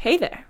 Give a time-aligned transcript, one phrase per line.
[0.00, 0.46] Hey there.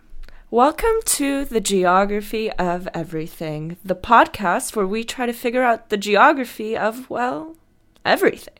[0.52, 5.96] Welcome to the Geography of Everything, the podcast where we try to figure out the
[5.96, 7.56] geography of, well,
[8.04, 8.54] everything.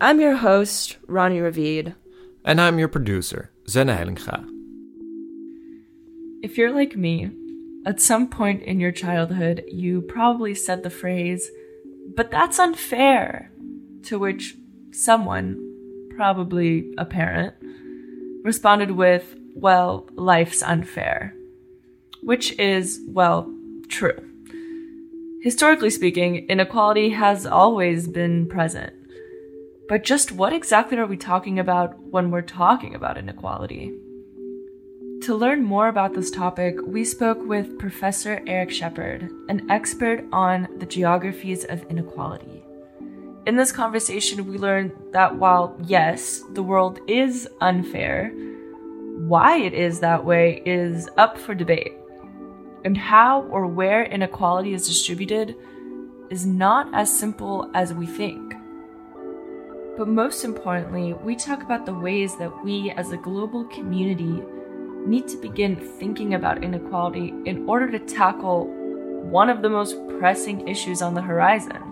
[0.00, 1.94] I'm your host, Ronnie Ravid.
[2.46, 4.42] And I'm your producer, Zenne Heilinga.
[6.42, 7.30] If you're like me,
[7.84, 11.50] at some point in your childhood, you probably said the phrase,
[12.16, 13.52] but that's unfair,
[14.04, 14.56] to which
[14.92, 17.52] someone, probably a parent,
[18.42, 21.34] responded with, well, life's unfair.
[22.22, 23.52] Which is, well,
[23.88, 24.18] true.
[25.42, 28.92] Historically speaking, inequality has always been present.
[29.88, 33.92] But just what exactly are we talking about when we're talking about inequality?
[35.22, 40.68] To learn more about this topic, we spoke with Professor Eric Sheppard, an expert on
[40.78, 42.62] the geographies of inequality.
[43.46, 48.32] In this conversation, we learned that while, yes, the world is unfair,
[49.28, 51.92] why it is that way is up for debate.
[52.84, 55.54] And how or where inequality is distributed
[56.30, 58.54] is not as simple as we think.
[59.98, 64.42] But most importantly, we talk about the ways that we as a global community
[65.06, 70.66] need to begin thinking about inequality in order to tackle one of the most pressing
[70.66, 71.82] issues on the horizon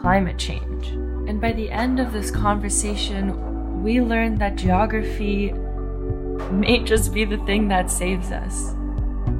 [0.00, 0.88] climate change.
[1.28, 5.54] And by the end of this conversation, we learned that geography
[6.50, 8.74] may just be the thing that saves us.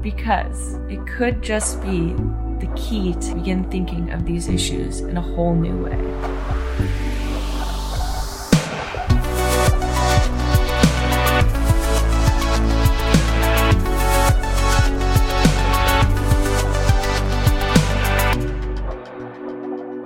[0.03, 2.15] Because it could just be
[2.59, 5.99] the key to begin thinking of these issues in a whole new way.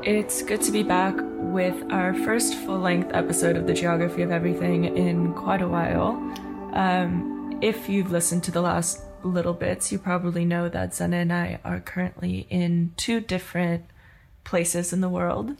[0.04, 4.30] It's good to be back with our first full length episode of the Geography of
[4.30, 6.16] Everything in quite a while.
[6.72, 11.32] Um, if you've listened to the last little bits, you probably know that Zena and
[11.32, 13.84] I are currently in two different
[14.44, 15.56] places in the world.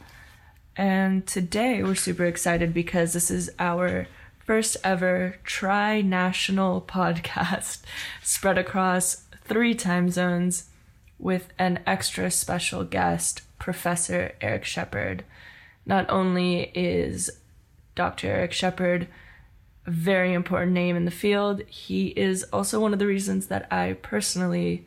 [0.77, 4.07] And today we're super excited because this is our
[4.39, 7.83] first ever tri national podcast
[8.23, 10.71] spread across three time zones
[11.19, 15.25] with an extra special guest, Professor Eric Sheppard.
[15.85, 17.31] Not only is
[17.97, 18.29] Dr.
[18.29, 19.09] Eric Sheppard a
[19.89, 21.63] very important name in the field.
[21.67, 24.87] He is also one of the reasons that I personally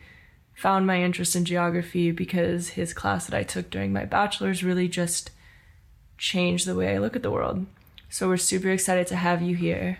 [0.53, 4.87] found my interest in geography because his class that I took during my bachelor's really
[4.87, 5.31] just
[6.17, 7.65] changed the way I look at the world.
[8.09, 9.99] So we're super excited to have you here.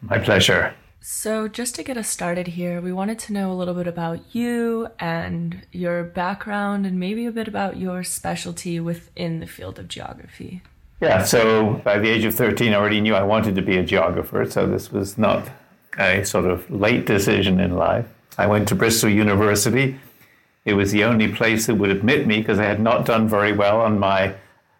[0.00, 0.74] My pleasure.
[1.02, 4.34] So, just to get us started here, we wanted to know a little bit about
[4.34, 9.88] you and your background and maybe a bit about your specialty within the field of
[9.88, 10.62] geography.
[11.00, 13.82] Yeah, so by the age of 13, I already knew I wanted to be a
[13.82, 15.48] geographer, so this was not
[15.98, 18.06] a sort of late decision in life.
[18.36, 19.98] I went to Bristol University.
[20.66, 23.52] It was the only place that would admit me because I had not done very
[23.52, 24.34] well on my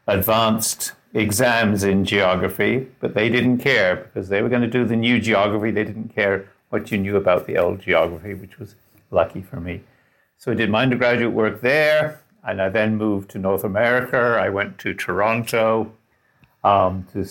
[0.07, 4.97] advanced exams in geography, but they didn't care because they were going to do the
[4.97, 5.71] new geography.
[5.71, 8.75] They didn't care what you knew about the old geography, which was
[9.11, 9.81] lucky for me.
[10.37, 14.39] So I did my undergraduate work there, and I then moved to North America.
[14.39, 15.93] I went to Toronto
[16.63, 17.27] um, to,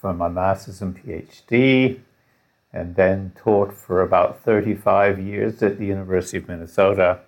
[0.00, 2.00] for my master's and PhD,
[2.72, 7.20] and then taught for about 35 years at the University of Minnesota.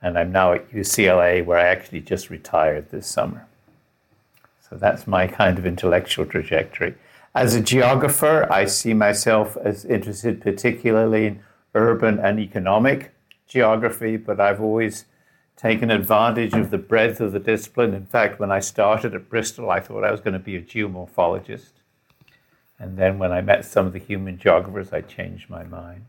[0.00, 3.46] And I'm now at UCLA, where I actually just retired this summer.
[4.68, 6.94] So that's my kind of intellectual trajectory.
[7.34, 11.40] As a geographer, I see myself as interested particularly in
[11.74, 13.12] urban and economic
[13.46, 15.04] geography, but I've always
[15.58, 17.92] taken advantage of the breadth of the discipline.
[17.92, 20.62] In fact, when I started at Bristol, I thought I was going to be a
[20.62, 21.72] geomorphologist.
[22.78, 26.06] And then when I met some of the human geographers, I changed my mind.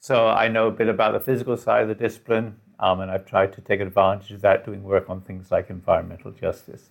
[0.00, 3.26] So I know a bit about the physical side of the discipline, um, and I've
[3.26, 6.88] tried to take advantage of that doing work on things like environmental justice.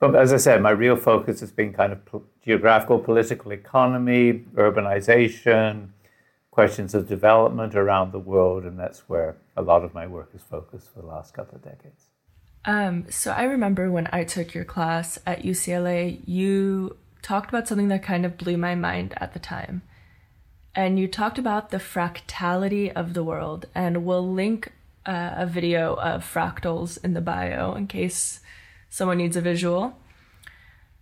[0.00, 4.44] But as I said, my real focus has been kind of po- geographical, political economy,
[4.54, 5.88] urbanization,
[6.54, 10.42] questions of development around the world, and that's where a lot of my work is
[10.42, 12.04] focused for the last couple of decades.
[12.64, 17.88] Um, so I remember when I took your class at UCLA, you talked about something
[17.88, 19.82] that kind of blew my mind at the time.
[20.76, 24.72] And you talked about the fractality of the world, and we'll link
[25.04, 28.38] uh, a video of fractals in the bio in case
[28.90, 29.98] someone needs a visual.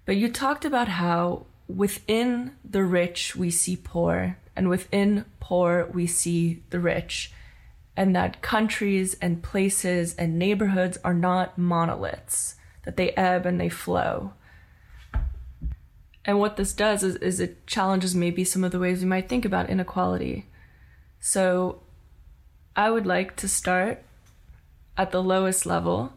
[0.07, 6.07] But you talked about how within the rich we see poor, and within poor we
[6.07, 7.33] see the rich,
[7.97, 13.69] and that countries and places and neighborhoods are not monoliths, that they ebb and they
[13.69, 14.33] flow.
[16.25, 19.29] And what this does is, is it challenges maybe some of the ways we might
[19.29, 20.47] think about inequality.
[21.19, 21.83] So
[22.77, 24.03] I would like to start
[24.97, 26.13] at the lowest level.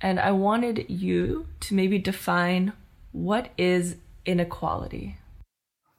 [0.00, 2.72] And I wanted you to maybe define
[3.12, 3.96] what is
[4.26, 5.16] inequality.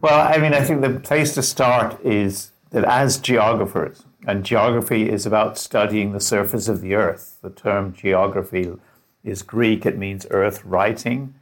[0.05, 5.09] Well, I mean, I think the place to start is that as geographers, and geography
[5.09, 7.39] is about studying the surface of the earth.
[7.41, 8.71] The term geography
[9.23, 11.33] is Greek, it means earth writing.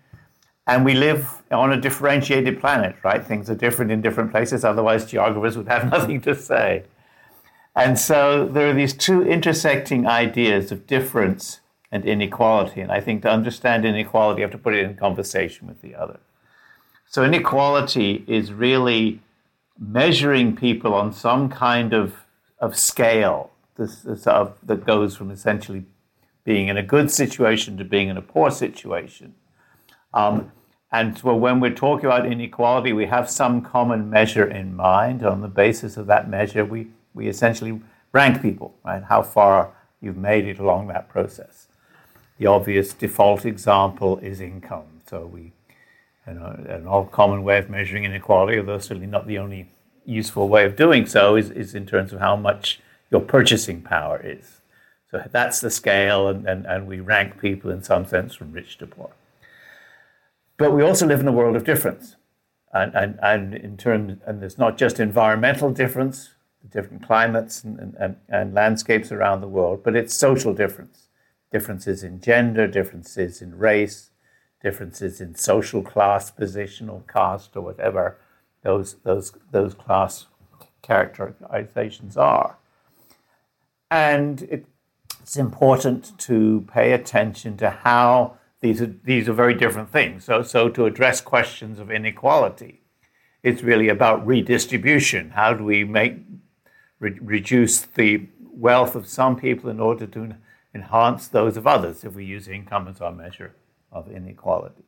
[0.66, 3.22] And we live on a differentiated planet, right?
[3.22, 6.86] Things are different in different places, otherwise, geographers would have nothing to say.
[7.76, 11.60] And so there are these two intersecting ideas of difference
[11.92, 12.80] and inequality.
[12.80, 15.96] And I think to understand inequality, you have to put it in conversation with the
[15.96, 16.22] other.
[17.14, 19.20] So inequality is really
[19.78, 22.16] measuring people on some kind of,
[22.58, 25.86] of scale this, this, that goes from essentially
[26.44, 29.36] being in a good situation to being in a poor situation.
[30.12, 30.52] Um,
[30.92, 35.24] and so when we're talking about inequality, we have some common measure in mind.
[35.24, 37.80] On the basis of that measure, we, we essentially
[38.12, 39.04] rank people, right?
[39.04, 39.72] How far
[40.02, 41.68] you've made it along that process.
[42.40, 45.02] The obvious default example is income.
[45.08, 45.52] So we,
[46.28, 49.70] you uh, know, an all common way of measuring inequality, although certainly not the only
[50.06, 52.80] useful way of doing so, is, is in terms of how much
[53.12, 54.62] your purchasing power is.
[55.12, 58.78] So that's the scale, and, and, and we rank people in some sense from rich
[58.80, 59.12] to poor.
[60.58, 62.16] But we also live in a world of difference.
[62.74, 66.32] And, and, and in terms, and there's not just environmental difference,
[66.72, 71.10] different climates and, and, and landscapes around the world, but it's social difference.
[71.52, 74.10] Differences in gender, differences in race,
[74.64, 78.18] differences in social class, position, or caste, or whatever
[78.64, 80.28] those, those, those class
[80.82, 82.58] characterizations are.
[83.92, 84.66] And it,
[85.22, 90.24] it's important to pay attention to how these are, these are very different things.
[90.24, 92.82] So, so to address questions of inequality,
[93.44, 95.32] it's really about redistribution.
[95.32, 96.20] How do we make
[97.00, 100.36] re- reduce the wealth of some people in order to
[100.74, 103.54] enhance those of others if we use income as our measure
[103.94, 104.84] of inequality.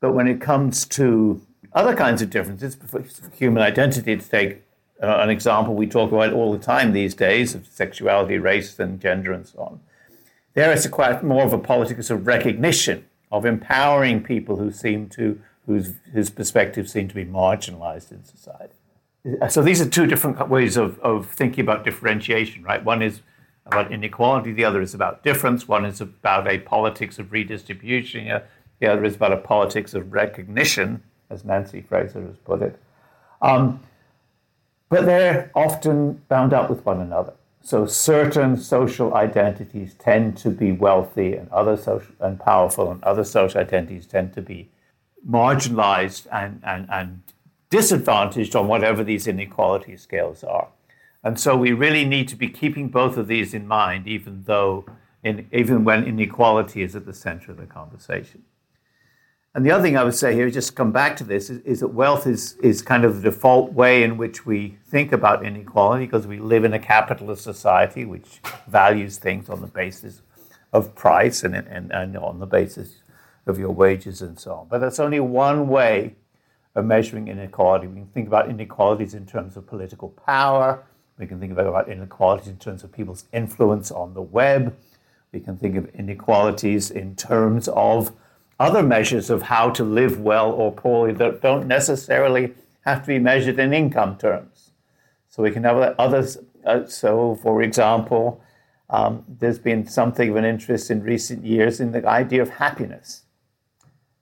[0.00, 1.42] But when it comes to
[1.72, 3.04] other kinds of differences, for
[3.34, 4.62] human identity, to take
[5.02, 9.00] uh, an example we talk about all the time these days of sexuality, race, and
[9.00, 9.80] gender, and so on.
[10.54, 15.40] There is quite more of a politics of recognition, of empowering people who seem to,
[15.66, 18.74] whose, whose perspectives seem to be marginalized in society.
[19.48, 22.82] So these are two different ways of, of thinking about differentiation, right?
[22.82, 23.20] One is
[23.72, 25.68] about inequality, the other is about difference.
[25.68, 28.40] One is about a politics of redistribution,
[28.80, 32.78] the other is about a politics of recognition, as Nancy Fraser has put it.
[33.42, 33.80] Um,
[34.88, 37.34] but they're often bound up with one another.
[37.62, 43.22] So certain social identities tend to be wealthy and other social and powerful, and other
[43.24, 44.68] social identities tend to be
[45.28, 47.22] marginalized and, and, and
[47.68, 50.68] disadvantaged on whatever these inequality scales are.
[51.22, 54.86] And so we really need to be keeping both of these in mind, even though,
[55.22, 58.44] in, even when inequality is at the center of the conversation.
[59.54, 61.80] And the other thing I would say here, just come back to this, is, is,
[61.80, 66.06] that wealth is, is kind of the default way in which we think about inequality
[66.06, 70.22] because we live in a capitalist society which values things on the basis
[70.72, 73.02] of price and, and, and on the basis
[73.46, 74.68] of your wages and so on.
[74.68, 76.14] But that's only one way
[76.76, 77.88] of measuring inequality.
[77.88, 80.84] We can think about inequalities in terms of political power.
[81.20, 84.74] We can think about inequalities in terms of people's influence on the web.
[85.32, 88.12] We can think of inequalities in terms of
[88.58, 92.54] other measures of how to live well or poorly that don't necessarily
[92.86, 94.70] have to be measured in income terms.
[95.28, 96.38] So we can have others.
[96.64, 98.42] Uh, so, for example,
[98.88, 103.24] um, there's been something of an interest in recent years in the idea of happiness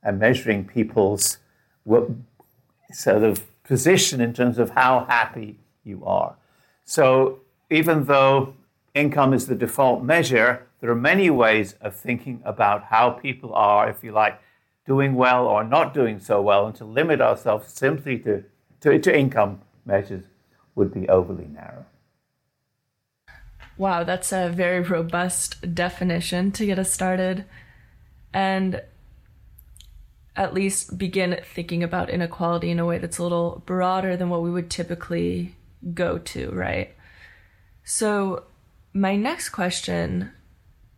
[0.02, 1.38] and measuring people's
[2.92, 6.36] sort of position in terms of how happy you are.
[6.88, 8.54] So even though
[8.94, 13.90] income is the default measure, there are many ways of thinking about how people are,
[13.90, 14.40] if you like,
[14.86, 18.42] doing well or not doing so well, and to limit ourselves simply to,
[18.80, 20.24] to, to income measures
[20.76, 21.84] would be overly narrow.
[23.76, 27.44] Wow, that's a very robust definition to get us started.
[28.32, 28.80] And
[30.34, 34.40] at least begin thinking about inequality in a way that's a little broader than what
[34.40, 35.54] we would typically
[35.94, 36.94] go to, right?
[37.84, 38.44] So,
[38.92, 40.32] my next question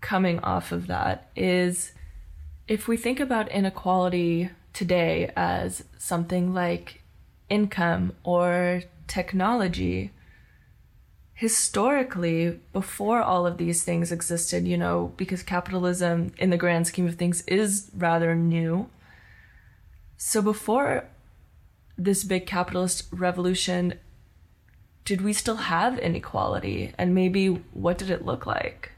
[0.01, 1.93] coming off of that is
[2.69, 7.03] if we think about inequality today as something like
[7.49, 10.13] income or technology,
[11.35, 17.07] historically, before all of these things existed, you know, because capitalism in the grand scheme
[17.07, 18.89] of things is rather new
[20.23, 21.09] So before
[21.97, 23.95] this big capitalist revolution,
[25.11, 26.93] did we still have inequality?
[26.97, 28.93] And maybe what did it look like?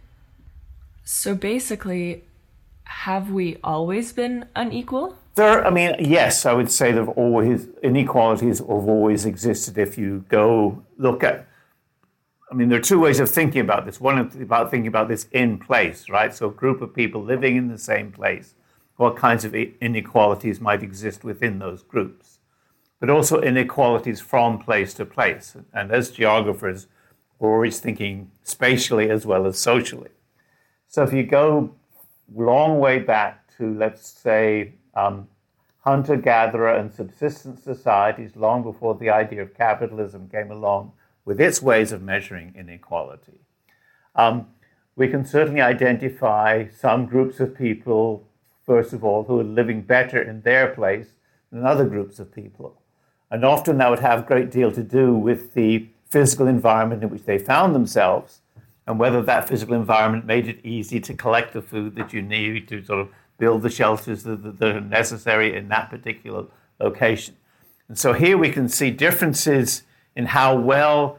[1.05, 2.25] So basically,
[2.85, 5.17] have we always been unequal?
[5.37, 9.79] There, I mean, yes, I would say that always inequalities have always existed.
[9.79, 11.49] If you go look at,
[12.51, 13.99] I mean, there are two ways of thinking about this.
[13.99, 16.35] One is about thinking about this in place, right?
[16.35, 18.55] So, a group of people living in the same place,
[18.97, 22.39] what kinds of inequalities might exist within those groups,
[23.03, 25.57] but also inequalities from place to place.
[25.73, 26.87] And as geographers,
[27.41, 30.11] we're always thinking spatially as well as socially.
[30.87, 31.75] So, if you go
[32.33, 35.27] long way back to, let's say, um,
[35.81, 40.93] hunter gatherer and subsistence societies long before the idea of capitalism came along
[41.25, 43.41] with its ways of measuring inequality.
[44.15, 44.47] Um,
[44.95, 48.29] we can certainly identify some groups of people,
[48.65, 51.17] first of all, who are living better in their place
[51.51, 52.79] than other groups of people.
[53.33, 57.09] And often that would have a great deal to do with the physical environment in
[57.09, 58.43] which they found themselves
[58.87, 62.69] and whether that physical environment made it easy to collect the food that you need
[62.69, 63.09] to sort of
[63.39, 66.45] build the shelters that, are necessary in that particular
[66.79, 67.35] location.
[67.89, 69.85] And so here we can see differences
[70.15, 71.19] in how well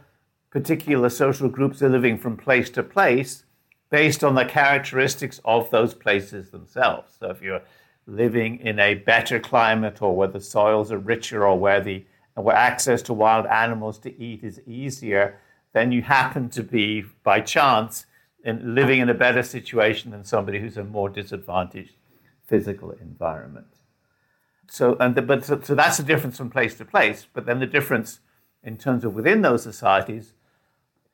[0.51, 3.43] particular social groups are living from place to place
[3.89, 7.15] based on the characteristics of those places themselves.
[7.19, 7.61] So if you're
[8.05, 12.05] living in a better climate or where the soils are richer or where the
[12.35, 15.39] where access to wild animals to eat is easier,
[15.73, 18.07] then you happen to be by chance
[18.43, 21.93] in living in a better situation than somebody who's in a more disadvantaged
[22.45, 23.67] physical environment.
[24.69, 27.27] So, and the, but so, so that's the difference from place to place.
[27.31, 28.19] But then the difference
[28.63, 30.33] in terms of within those societies,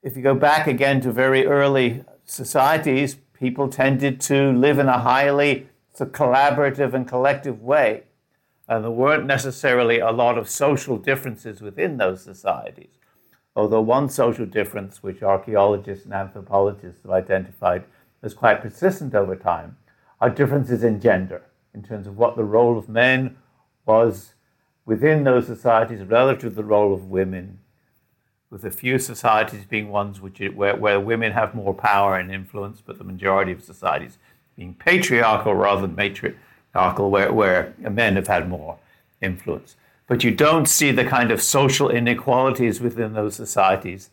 [0.01, 4.99] if you go back again to very early societies, people tended to live in a
[4.99, 8.03] highly so collaborative and collective way.
[8.67, 12.99] And there weren't necessarily a lot of social differences within those societies.
[13.55, 17.83] Although one social difference, which archaeologists and anthropologists have identified
[18.21, 19.77] as quite persistent over time,
[20.21, 21.41] are differences in gender,
[21.73, 23.37] in terms of what the role of men
[23.85, 24.33] was
[24.85, 27.59] within those societies relative to the role of women,
[28.49, 32.81] with a few societies being ones which where, where women have more power and influence,
[32.81, 34.17] but the majority of societies
[34.59, 38.77] being patriarchal rather than matriarchal, where, where men have had more
[39.21, 39.77] influence.
[40.05, 44.09] But you don't see the kind of social inequalities within those societies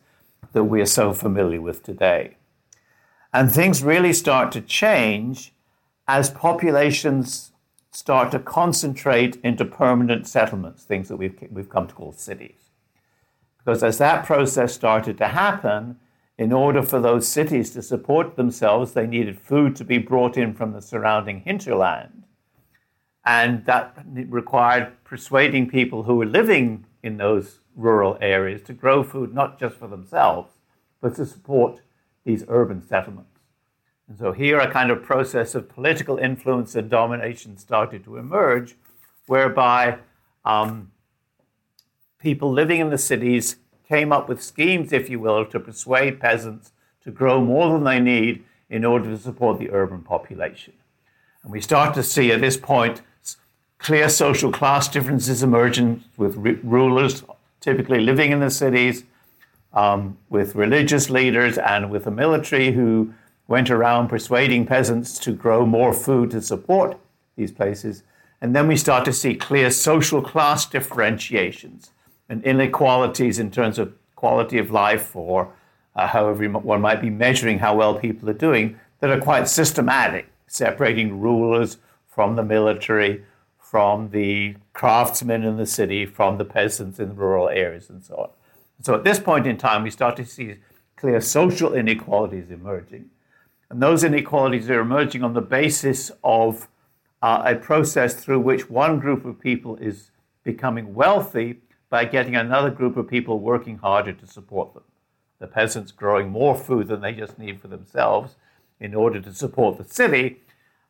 [0.52, 2.36] that we are so familiar with today.
[3.32, 5.52] And things really start to change
[6.06, 7.50] as populations
[7.90, 12.70] start to concentrate into permanent settlements, things that we've, we've come to call cities.
[13.58, 15.98] Because as that process started to happen,
[16.38, 20.52] in order for those cities to support themselves, they needed food to be brought in
[20.52, 22.24] from the surrounding hinterland.
[23.24, 29.34] And that required persuading people who were living in those rural areas to grow food
[29.34, 30.52] not just for themselves,
[31.00, 31.80] but to support
[32.24, 33.30] these urban settlements.
[34.08, 38.76] And so here a kind of process of political influence and domination started to emerge,
[39.26, 39.98] whereby
[40.44, 40.92] um,
[42.18, 43.56] people living in the cities
[43.88, 46.72] came up with schemes, if you will, to persuade peasants
[47.04, 50.72] to grow more than they need in order to support the urban population.
[51.42, 53.02] And we start to see at this point
[53.78, 57.22] clear social class differences emerging with rulers
[57.60, 59.04] typically living in the cities,
[59.72, 63.12] um, with religious leaders, and with the military who
[63.48, 66.98] went around persuading peasants to grow more food to support
[67.36, 68.02] these places.
[68.40, 71.90] And then we start to see clear social class differentiations
[72.28, 75.52] and inequalities in terms of quality of life or
[75.94, 80.26] uh, however one might be measuring how well people are doing that are quite systematic,
[80.46, 83.22] separating rulers from the military,
[83.58, 88.14] from the craftsmen in the city, from the peasants in the rural areas, and so
[88.16, 88.28] on.
[88.82, 90.56] So at this point in time, we start to see
[90.96, 93.10] clear social inequalities emerging.
[93.70, 96.68] And those inequalities are emerging on the basis of
[97.22, 100.10] uh, a process through which one group of people is
[100.44, 104.82] becoming wealthy by getting another group of people working harder to support them.
[105.38, 108.36] The peasants growing more food than they just need for themselves
[108.80, 110.40] in order to support the city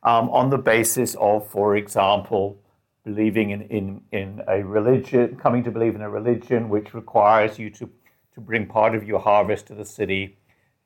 [0.02, 2.58] um, on the basis of, for example,
[3.04, 7.70] believing in, in, in a religion, coming to believe in a religion which requires you
[7.70, 7.88] to,
[8.34, 10.36] to bring part of your harvest to the city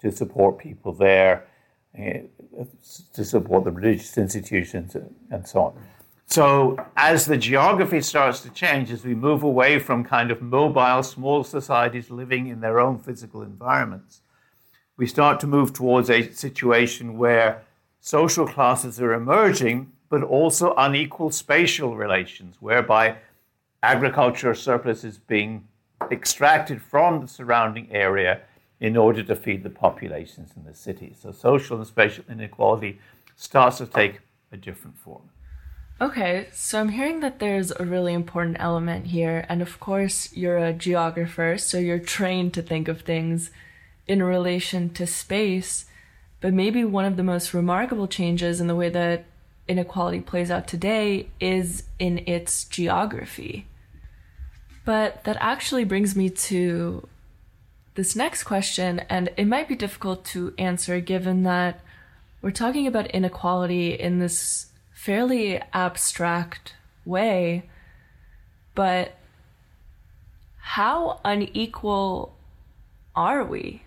[0.01, 1.47] to support people there
[1.99, 2.21] uh,
[3.13, 4.97] to support the religious institutions
[5.31, 5.87] and so on.
[6.33, 11.03] So, as the geography starts to change, as we move away from kind of mobile,
[11.03, 14.21] small societies living in their own physical environments,
[14.97, 17.65] we start to move towards a situation where
[17.99, 23.17] social classes are emerging, but also unequal spatial relations, whereby
[23.83, 25.67] agricultural surplus is being
[26.13, 28.41] extracted from the surrounding area
[28.79, 31.19] in order to feed the populations in the cities.
[31.21, 33.01] So social and spatial inequality
[33.35, 34.21] starts to take
[34.53, 35.29] a different form.
[36.03, 40.57] Okay, so I'm hearing that there's a really important element here, and of course, you're
[40.57, 43.51] a geographer, so you're trained to think of things
[44.09, 45.85] in relation to space.
[46.41, 49.27] But maybe one of the most remarkable changes in the way that
[49.69, 53.67] inequality plays out today is in its geography.
[54.87, 57.07] But that actually brings me to
[57.95, 61.81] this next question, and it might be difficult to answer given that
[62.41, 64.70] we're talking about inequality in this
[65.01, 66.75] fairly abstract
[67.07, 67.63] way,
[68.75, 69.17] but
[70.59, 72.37] how unequal
[73.17, 73.83] are we?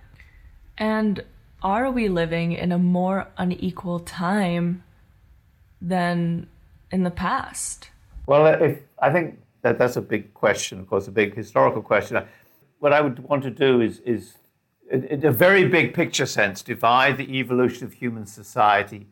[0.76, 1.24] And
[1.62, 4.84] are we living in a more unequal time
[5.80, 6.48] than
[6.92, 7.92] in the past?
[8.26, 11.84] Well, uh, if, I think that that's a big question, of course, a big historical
[11.84, 12.26] question.
[12.80, 14.34] What I would want to do is, is
[14.92, 19.06] in a very big picture sense, divide the evolution of human society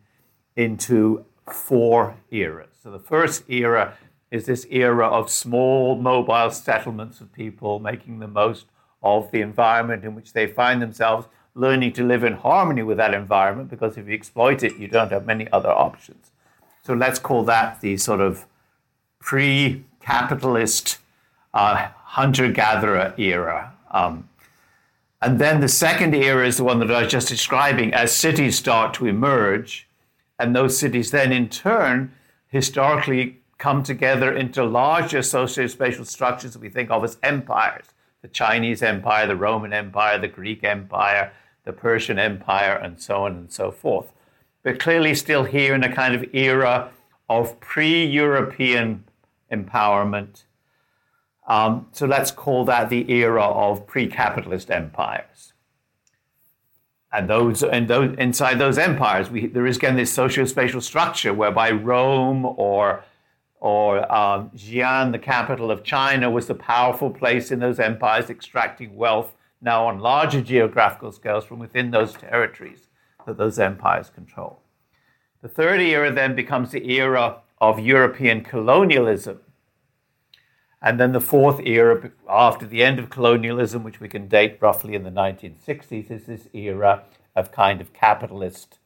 [0.55, 2.69] into four eras.
[2.81, 3.97] So the first era
[4.31, 8.65] is this era of small mobile settlements of people making the most
[9.03, 13.13] of the environment in which they find themselves, learning to live in harmony with that
[13.13, 16.31] environment because if you exploit it, you don't have many other options.
[16.83, 18.45] So let's call that the sort of
[19.19, 20.99] pre capitalist
[21.53, 23.73] uh, hunter gatherer era.
[23.91, 24.29] Um,
[25.21, 28.57] and then the second era is the one that I was just describing as cities
[28.57, 29.87] start to emerge
[30.41, 32.11] and those cities then, in turn,
[32.47, 37.85] historically come together into larger socio-spatial structures that we think of as empires
[38.21, 41.31] the Chinese Empire, the Roman Empire, the Greek Empire,
[41.63, 44.11] the Persian Empire, and so on and so forth.
[44.63, 46.91] But clearly, still here in a kind of era
[47.29, 49.05] of pre European
[49.51, 50.43] empowerment.
[51.47, 55.50] Um, so let's call that the era of pre capitalist empires
[57.13, 61.71] and those and those inside those empires, we, there is again this socio-spatial structure whereby
[61.71, 63.03] Rome or
[63.59, 68.95] or um, Xi'an, the capital of China, was the powerful place in those empires, extracting
[68.95, 72.87] wealth now on larger geographical scales from within those territories
[73.27, 74.61] that those empires control.
[75.41, 79.39] The third era then becomes the era of European colonialism,
[80.81, 84.95] and then the fourth era, after the end of colonialism, which we can date roughly
[84.95, 87.03] in the 1960s, is this era
[87.35, 88.79] of kind of capitalist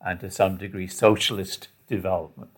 [0.00, 2.50] and to some degree socialist development.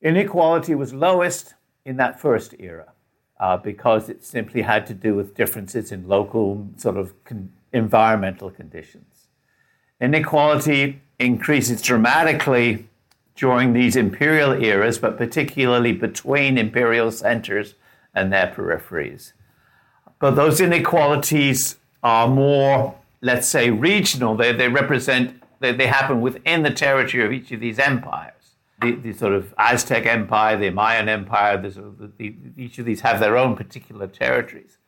[0.00, 1.54] Inequality was lowest
[1.84, 2.92] in that first era
[3.38, 8.50] uh, because it simply had to do with differences in local sort of con- environmental
[8.50, 9.28] conditions.
[10.00, 12.88] Inequality increases dramatically
[13.34, 17.74] during these imperial eras, but particularly between imperial centers
[18.14, 19.32] and their peripheries.
[20.18, 24.36] But those inequalities are more, let's say, regional.
[24.36, 28.32] They, they represent, they, they happen within the territory of each of these empires.
[28.80, 33.20] The, the sort of Aztec Empire, the Mayan Empire, the, the, each of these have
[33.20, 34.78] their own particular territories.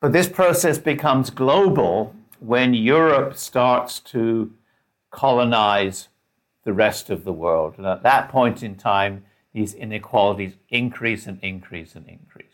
[0.00, 4.52] But this process becomes global when Europe starts to
[5.10, 6.08] colonize
[6.64, 7.74] the rest of the world.
[7.76, 12.48] And at that point in time, these inequalities increase and increase and increase.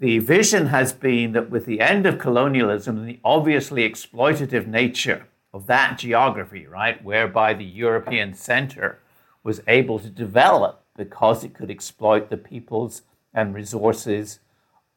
[0.00, 5.26] The vision has been that with the end of colonialism and the obviously exploitative nature
[5.52, 9.00] of that geography, right, whereby the European center
[9.42, 13.02] was able to develop because it could exploit the peoples
[13.32, 14.40] and resources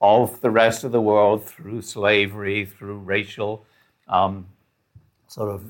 [0.02, 3.66] of the rest of the world through slavery, through racial
[4.08, 4.48] um,
[5.28, 5.64] sort of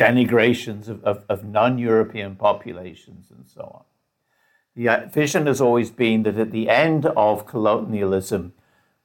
[0.00, 3.84] denigrations of, of, of non European populations and so on.
[4.74, 8.54] The uh, vision has always been that at the end of colonialism,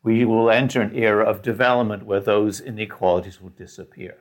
[0.03, 4.17] we will enter an era of development where those inequalities will disappear.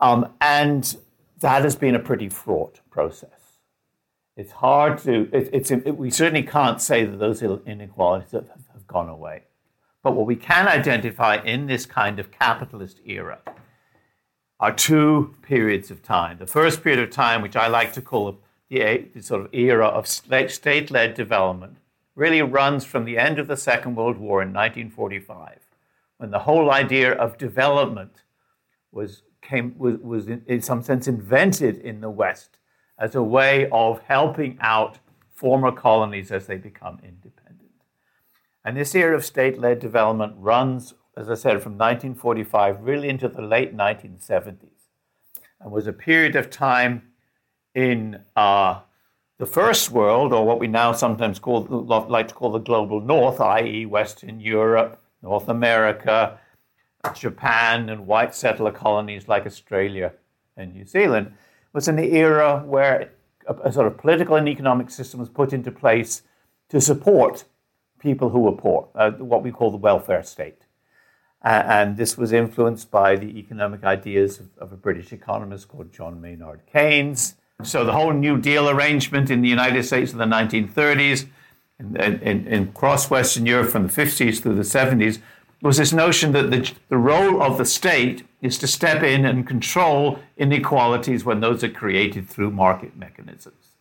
[0.00, 0.96] Um, and
[1.40, 3.30] that has been a pretty fraught process.
[4.36, 8.86] It's hard to, it, it's, it, we certainly can't say that those inequalities have, have
[8.86, 9.44] gone away.
[10.02, 13.38] But what we can identify in this kind of capitalist era
[14.62, 16.38] are two periods of time.
[16.38, 18.38] The first period of time, which I like to call
[18.70, 21.78] the, the sort of era of state led development,
[22.14, 25.58] really runs from the end of the Second World War in 1945,
[26.18, 28.22] when the whole idea of development
[28.92, 32.58] was, came, was, was in, in some sense invented in the West
[32.96, 35.00] as a way of helping out
[35.34, 37.72] former colonies as they become independent.
[38.64, 43.28] And this era of state led development runs as I said, from 1945 really into
[43.28, 44.56] the late 1970s,
[45.60, 47.12] and was a period of time
[47.74, 48.80] in uh,
[49.38, 51.62] the first world, or what we now sometimes call,
[52.08, 56.38] like to call the global north, i.e., Western Europe, North America,
[57.14, 60.12] Japan, and white settler colonies like Australia
[60.56, 61.32] and New Zealand,
[61.72, 63.12] was an era where
[63.46, 66.22] a, a sort of political and economic system was put into place
[66.68, 67.44] to support
[67.98, 70.61] people who were poor, uh, what we call the welfare state.
[71.42, 76.20] And this was influenced by the economic ideas of, of, a British economist called John
[76.20, 81.26] Maynard Keynes, so the whole New Deal arrangement in the United States in the 1930s,
[81.78, 85.20] in, in, in cross Western Europe from the 50s through the 70s,
[85.62, 89.46] was this notion that the, the role of the state is to step in and
[89.46, 93.76] control inequalities when those are created through market mechanisms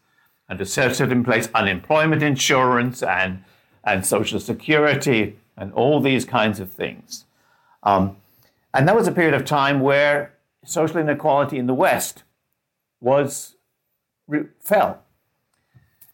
[0.47, 3.43] and to set in place unemployment insurance and,
[3.84, 7.26] and social security and all these kinds of things.
[7.84, 8.17] Um,
[8.74, 10.34] and that was a period of time where
[10.65, 12.24] social inequality in the West
[13.00, 13.56] was
[14.60, 15.04] fell.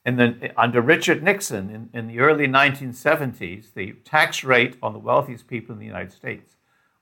[0.05, 4.99] And then under Richard Nixon in, in the early 1970s, the tax rate on the
[4.99, 6.55] wealthiest people in the United States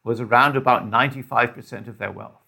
[0.04, 2.42] was around about 95% of their wealth.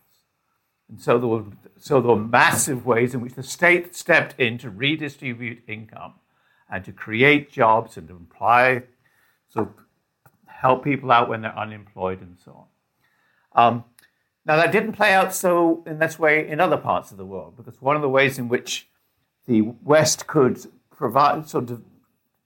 [0.90, 1.44] And so there, were,
[1.78, 6.16] so there were massive ways in which the state stepped in to redistribute income
[6.70, 8.84] and to create jobs and to imply,
[9.50, 9.74] so
[10.60, 12.68] help people out when they're unemployed and so
[13.54, 13.66] on.
[13.66, 13.84] Um,
[14.46, 17.56] now, that didn't play out so in this way in other parts of the world,
[17.58, 18.88] because one of the ways in which
[19.46, 21.82] the West could provide, sort of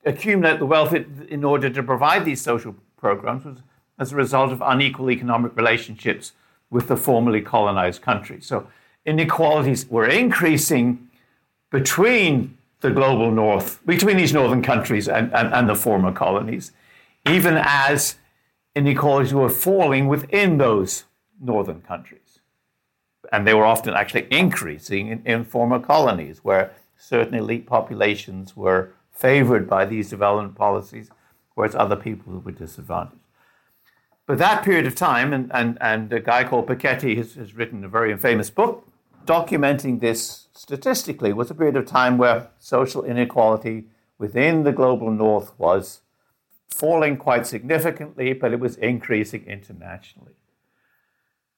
[0.04, 3.60] accumulate the wealth in order to provide these social programs was
[4.00, 6.34] as a result of unequal economic relationships
[6.72, 8.46] with the formerly colonized countries.
[8.48, 8.68] So
[9.06, 11.08] inequalities were increasing
[11.70, 16.72] between the global north, between these northern countries and, and, and the former colonies,
[17.28, 18.16] even as
[18.76, 21.06] inequalities were falling within those
[21.40, 22.40] northern countries.
[23.32, 28.94] And they were often actually increasing in, in former colonies where certain elite populations were
[29.12, 31.10] favored by these development policies,
[31.56, 33.18] whereas other people were disadvantaged.
[34.26, 37.84] But that period of time, and, and, and a guy called Piketty has, has written
[37.84, 38.88] a very famous book
[39.26, 43.86] documenting this statistically, was a period of time where social inequality
[44.18, 46.01] within the global north was
[46.74, 50.34] falling quite significantly, but it was increasing internationally.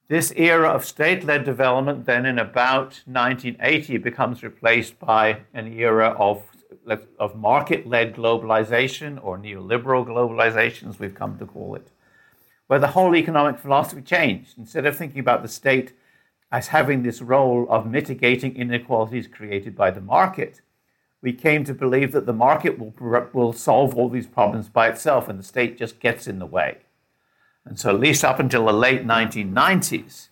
[0.10, 6.10] This era of state led development then in about 1980 becomes replaced by an era
[6.20, 6.44] of,
[7.18, 11.90] of market led globalization or neoliberal globalization, as we've come to call it,
[12.68, 14.58] where the whole economic philosophy changed.
[14.58, 15.94] Instead of thinking about the state
[16.52, 20.62] as having this role of mitigating inequalities created by the market,
[21.24, 22.94] we came to believe that the market will,
[23.32, 26.80] will solve all these problems by itself and the state just gets in the way.
[27.66, 30.28] And so, at least up until the late 1990s,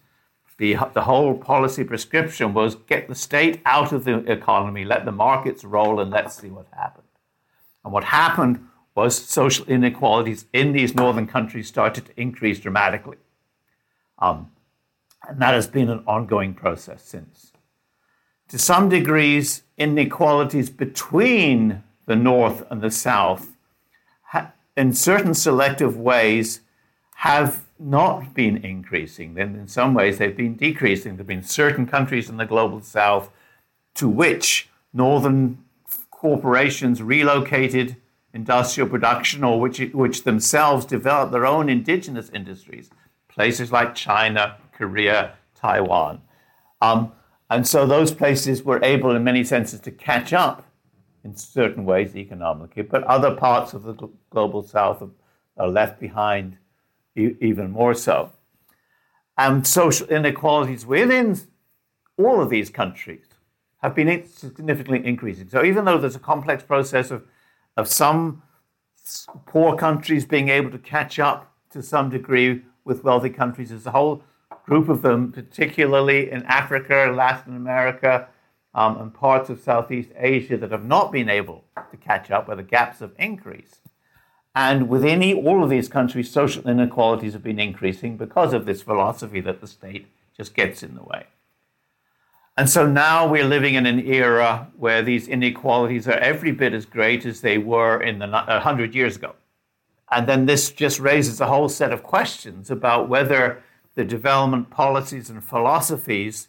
[0.57, 5.13] the, the whole policy prescription was get the state out of the economy, let the
[5.13, 7.07] markets roll, and let's see what happened.
[7.85, 13.17] And what happened was social inequalities in these northern countries started to increase dramatically.
[14.19, 14.51] Um,
[15.27, 17.53] and that has been an ongoing process since.
[18.49, 23.47] To some degrees, inequalities between the North and the South,
[24.77, 26.61] in certain selective ways,
[27.15, 29.33] have not been increasing.
[29.33, 31.13] Then, in some ways, they've been decreasing.
[31.13, 33.31] There have been certain countries in the global south
[33.95, 35.63] to which northern
[36.11, 37.95] corporations relocated
[38.33, 42.89] industrial production or which, which themselves developed their own indigenous industries,
[43.27, 46.21] places like China, Korea, Taiwan.
[46.81, 47.11] Um,
[47.51, 50.65] and so those places were able, in many senses, to catch up
[51.25, 53.93] in certain ways economically, but other parts of the
[54.29, 55.03] global south
[55.57, 56.57] are left behind
[57.15, 58.31] even more so.
[59.37, 61.37] And social inequalities within
[62.17, 63.25] all of these countries
[63.81, 65.49] have been significantly increasing.
[65.49, 67.23] So even though there's a complex process of,
[67.75, 68.43] of some
[69.45, 73.91] poor countries being able to catch up to some degree with wealthy countries, as a
[73.91, 74.23] whole
[74.65, 78.27] group of them, particularly in Africa, Latin America,
[78.73, 82.57] um, and parts of Southeast Asia, that have not been able to catch up, where
[82.57, 83.81] the gaps have increased.
[84.55, 89.39] And within all of these countries, social inequalities have been increasing because of this philosophy
[89.41, 91.25] that the state just gets in the way.
[92.57, 96.85] And so now we're living in an era where these inequalities are every bit as
[96.85, 99.35] great as they were in the 100 years ago.
[100.11, 103.63] And then this just raises a whole set of questions about whether
[103.95, 106.47] the development policies and philosophies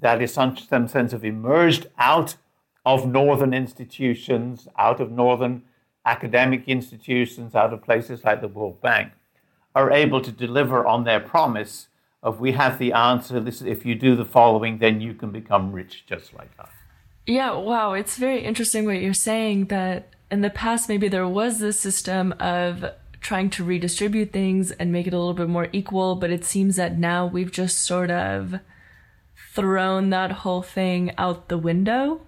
[0.00, 2.36] that in some sense have emerged out
[2.84, 5.62] of northern institutions, out of northern
[6.04, 9.12] academic institutions out of places like the World Bank
[9.74, 11.88] are able to deliver on their promise
[12.22, 13.40] of we have the answer.
[13.40, 16.70] This, if you do the following, then you can become rich just like us.
[17.26, 17.92] Yeah, wow.
[17.92, 22.32] It's very interesting what you're saying that in the past, maybe there was this system
[22.40, 22.84] of
[23.20, 26.76] trying to redistribute things and make it a little bit more equal, but it seems
[26.76, 28.60] that now we've just sort of
[29.52, 32.20] thrown that whole thing out the window.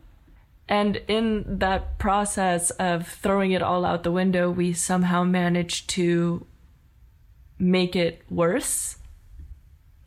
[0.69, 6.47] And in that process of throwing it all out the window, we somehow managed to
[7.59, 8.97] make it worse,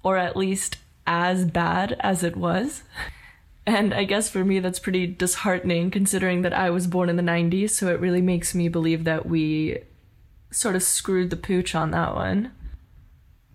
[0.04, 2.84] or at least as bad as it was.
[3.68, 7.24] And I guess for me, that's pretty disheartening considering that I was born in the
[7.24, 9.80] 90s, so it really makes me believe that we
[10.56, 12.52] sort of screwed the pooch on that one.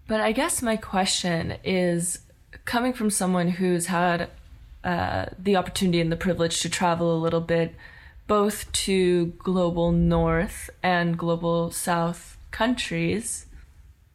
[0.06, 2.20] But I guess my question is
[2.66, 4.28] coming from someone who's had
[4.84, 7.74] uh, the opportunity and the privilege to travel a little bit,
[8.26, 13.46] both to global north and global south countries,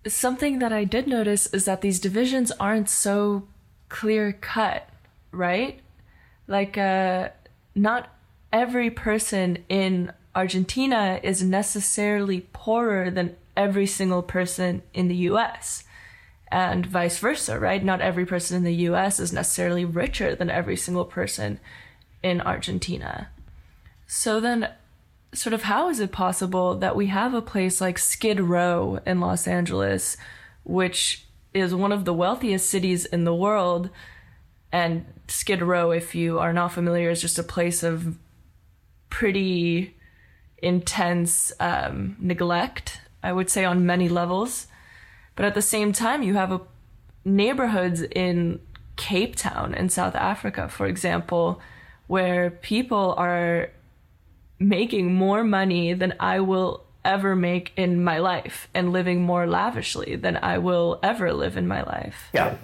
[0.06, 3.48] something that I did notice is that these divisions aren't so
[3.90, 4.88] clear cut,
[5.32, 5.80] right?
[6.48, 7.30] Like, uh,
[7.74, 8.10] not
[8.54, 15.86] every person in Argentina is necessarily poorer than every single person in the US.
[16.52, 17.84] And vice versa, right?
[17.84, 21.60] Not every person in the US is necessarily richer than every single person
[22.22, 23.30] in Argentina.
[24.08, 24.70] So then,
[25.34, 29.20] sort of, how is it possible that we have a place like Skid Row in
[29.20, 30.18] Los Angeles,
[30.64, 33.90] which is one of the wealthiest cities in the world?
[34.72, 38.18] And Skid Row, if you are not familiar, is just a place of
[39.10, 39.95] pretty
[40.66, 44.68] intense um, neglect, I would say, on many levels.
[45.36, 46.62] But at the same time, you have a,
[47.26, 48.60] neighborhoods in
[48.96, 51.60] Cape Town in South Africa, for example,
[52.08, 53.72] where people are
[54.60, 60.16] making more money than I will ever make in my life and living more lavishly
[60.16, 62.30] than I will ever live in my life.
[62.34, 62.56] Yeah.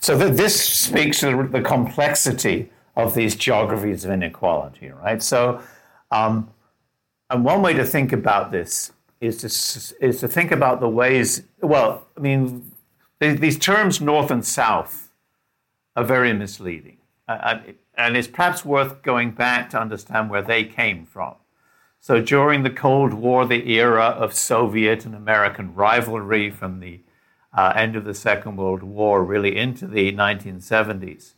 [0.00, 5.22] So th- this speaks to the complexity of these geographies of inequality, right?
[5.22, 5.60] So,
[6.10, 6.50] um,
[7.30, 11.42] and one way to think about this is to, is to think about the ways,
[11.60, 12.72] well, I mean,
[13.20, 15.10] these terms north and south
[15.96, 16.98] are very misleading.
[17.28, 21.34] and it's perhaps worth going back to understand where they came from.
[22.00, 27.00] So during the Cold War, the era of Soviet and American rivalry from the
[27.52, 31.34] uh, end of the Second World War really into the 1970s,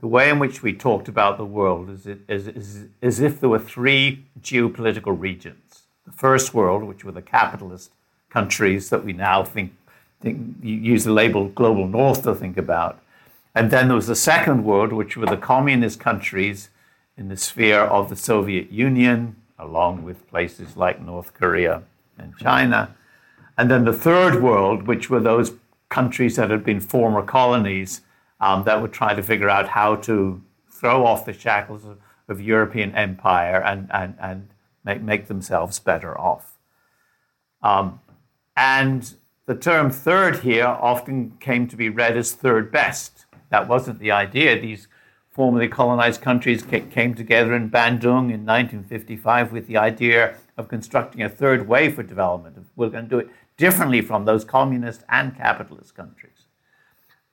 [0.00, 3.48] the way in which we talked about the world is, is, is, as if there
[3.48, 5.82] were three geopolitical regions.
[6.06, 7.90] The first world, which were the capitalist
[8.30, 9.72] countries that we now think,
[10.20, 13.00] think use the label global north to think about.
[13.54, 16.68] And then there was the second world, which were the communist countries
[17.16, 21.82] in the sphere of the Soviet Union, along with places like North Korea
[22.16, 22.94] and China.
[23.56, 25.54] And then the third world, which were those
[25.88, 28.02] countries that had been former colonies
[28.40, 31.98] um, that would try to figure out how to throw off the shackles of,
[32.28, 34.48] of European empire and, and, and
[34.84, 36.56] make, make themselves better off.
[37.62, 38.00] Um,
[38.56, 39.14] and
[39.46, 43.26] the term third here often came to be read as third best.
[43.50, 44.60] That wasn't the idea.
[44.60, 44.88] These
[45.30, 51.28] formerly colonized countries came together in Bandung in 1955 with the idea of constructing a
[51.28, 52.58] third way for development.
[52.76, 56.37] We're going to do it differently from those communist and capitalist countries.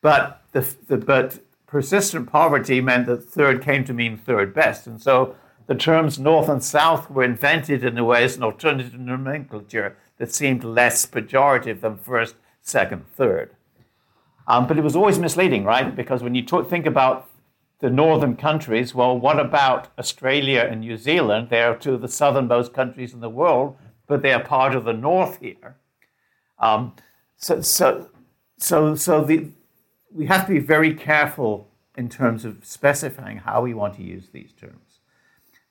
[0.06, 4.86] But, the, the, but persistent poverty meant that third came to mean third best.
[4.86, 9.00] And so the terms North and South were invented in a way as an alternative
[9.00, 13.56] nomenclature that seemed less pejorative than first, second, third.
[14.48, 15.96] Um, but it was always misleading, right?
[15.96, 17.28] Because when you talk, think about
[17.80, 21.50] the northern countries, well, what about Australia and New Zealand?
[21.50, 24.86] They are two of the southernmost countries in the world, but they are part of
[24.86, 25.78] the north here.
[26.60, 26.94] Um,
[27.38, 28.12] so, so,
[28.60, 29.50] so, so the,
[30.16, 34.30] we have to be very careful in terms of specifying how we want to use
[34.32, 35.02] these terms.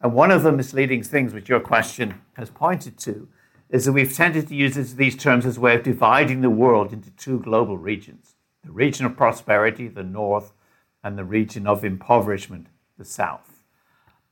[0.01, 3.27] And one of the misleading things which your question has pointed to
[3.71, 6.93] is that we've tended to use these terms as a way of dividing the world
[6.93, 10.55] into two global regions the region of prosperity, the north,
[11.03, 13.63] and the region of impoverishment, the south.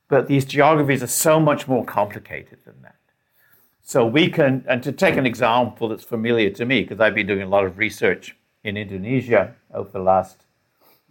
[0.09, 2.96] But these geographies are so much more complicated than that.
[3.83, 7.27] So we can, and to take an example that's familiar to me, because I've been
[7.27, 10.44] doing a lot of research in Indonesia over the last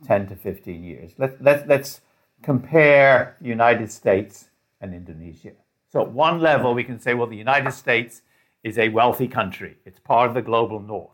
[0.06, 1.12] 10 to 15 years.
[1.18, 2.02] Let, let, let's
[2.42, 5.54] compare the United States and Indonesia.
[5.92, 8.22] So, at one level, we can say, well, the United States
[8.64, 11.12] is a wealthy country, it's part of the global north.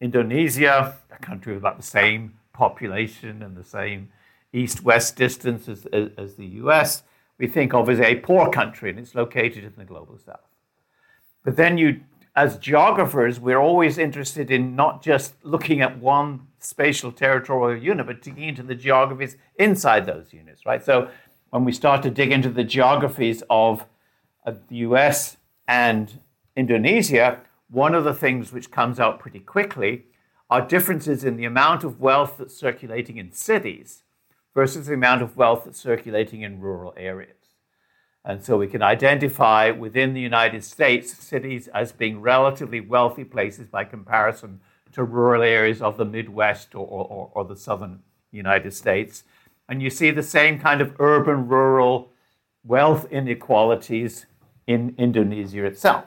[0.00, 4.10] Indonesia, a country with about the same population and the same
[4.52, 7.04] east west distance as, as, as, the US,
[7.38, 10.40] we think of as a poor country and it's located in the global south.
[11.44, 12.00] But then you,
[12.36, 18.22] as geographers, we're always interested in not just looking at one spatial territorial unit, but
[18.22, 20.84] digging into the geographies inside those units, right?
[20.84, 21.08] So
[21.50, 23.84] when we start to dig into the geographies of,
[24.44, 26.20] of the US and
[26.56, 30.04] Indonesia, one of the things which comes out pretty quickly
[30.50, 34.02] are differences in the amount of wealth that's circulating in cities
[34.54, 37.36] versus the amount of wealth that's circulating in rural areas.
[38.24, 43.66] And so we can identify within the United States cities as being relatively wealthy places
[43.66, 44.60] by comparison
[44.92, 49.24] to rural areas of the Midwest or, or, or the southern United States.
[49.68, 52.10] And you see the same kind of urban rural
[52.64, 54.26] wealth inequalities
[54.66, 56.04] in Indonesia itself.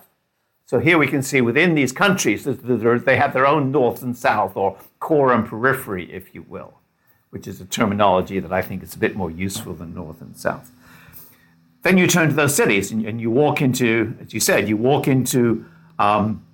[0.67, 4.57] So here we can see within these countries, they have their own north and south,
[4.57, 6.79] or core and periphery, if you will,
[7.29, 10.35] which is a terminology that I think is a bit more useful than north and
[10.35, 10.71] south.
[11.83, 15.07] Then you turn to those cities and, you walk into, as you said, you walk
[15.07, 15.65] into
[15.99, 16.44] um,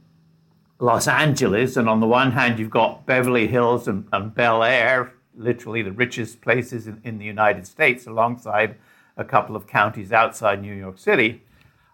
[0.81, 5.13] Los Angeles, and on the one hand, you've got Beverly Hills and, and Bel Air,
[5.35, 8.77] literally the richest places in, in, the United States, alongside
[9.15, 11.43] a couple of counties outside New York City.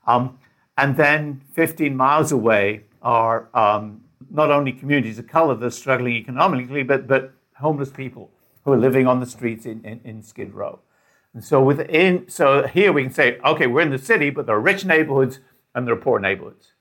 [0.08, 0.40] Um,
[0.78, 6.14] and then 15 miles away are um, not only communities of color that are struggling
[6.14, 8.32] economically, but, but homeless people
[8.64, 10.80] who are living on the streets in, in, in Skid Row.
[11.34, 14.56] And so within, so here we can say, okay, we're in the city, but there
[14.56, 15.42] are rich neighborhoods
[15.76, 16.72] and there are poor neighborhoods.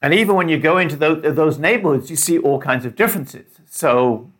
[0.00, 3.60] And even when you go into those, neighborhoods, you see all kinds of differences.
[3.66, 4.30] So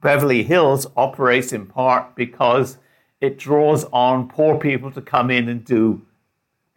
[0.00, 2.76] Beverly Hills operates in part because
[3.20, 6.02] it draws on poor people to come in and do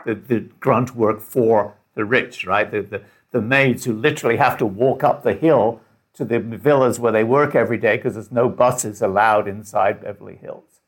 [0.05, 2.69] the, the grunt work for the rich, right?
[2.71, 5.81] The, the, the maids who literally have to walk up the hill
[6.13, 10.37] to the villas where they work every day because there's no buses allowed inside Beverly
[10.37, 10.81] Hills.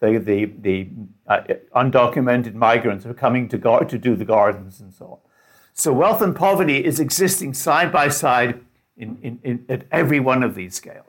[0.00, 0.90] The, the, the
[1.26, 1.40] uh,
[1.74, 5.18] undocumented migrants are coming to, gar- to do the gardens and so on.
[5.76, 8.60] So wealth and poverty is existing side by side
[8.96, 11.04] in, in, in, at every one of these scales.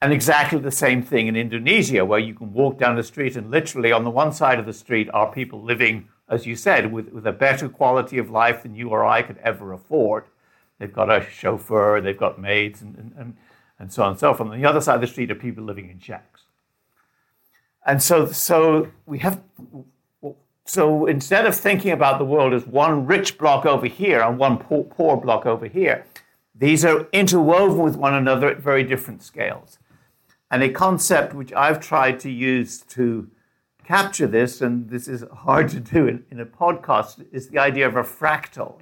[0.00, 3.50] And exactly the same thing in Indonesia, where you can walk down the street and
[3.50, 7.10] literally on the one side of the street are people living as you said, with,
[7.10, 10.24] with a better quality of life than you or I could ever afford.
[10.78, 13.36] They've got a chauffeur, they've got maids, and, and, and,
[13.78, 14.50] and so on and so forth.
[14.50, 16.44] On the other side of the street are people living in shacks.
[17.84, 19.42] And so, so we have,
[20.64, 24.58] so instead of thinking about the world as one rich block over here and one
[24.58, 26.04] poor, poor block over here,
[26.54, 29.78] these are interwoven with one another at very different scales.
[30.50, 33.30] And a concept which I've tried to use to
[33.84, 37.88] capture this, and this is hard to do in, in, a podcast, is the idea
[37.88, 38.78] of a fractal.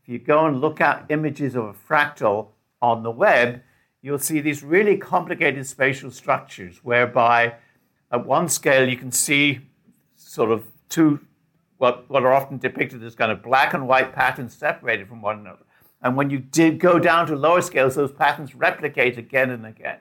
[0.00, 2.48] If you go and look at images of a fractal
[2.80, 3.60] on the web,
[4.00, 7.54] you'll see these really complicated spatial structures whereby
[8.10, 9.60] at one scale you can see
[10.14, 11.20] sort of two,
[11.78, 15.40] what, what are often depicted as kind of black and white patterns separated from one
[15.40, 15.64] another.
[16.02, 19.98] And when you did go down to lower scales, those patterns replicate again and again.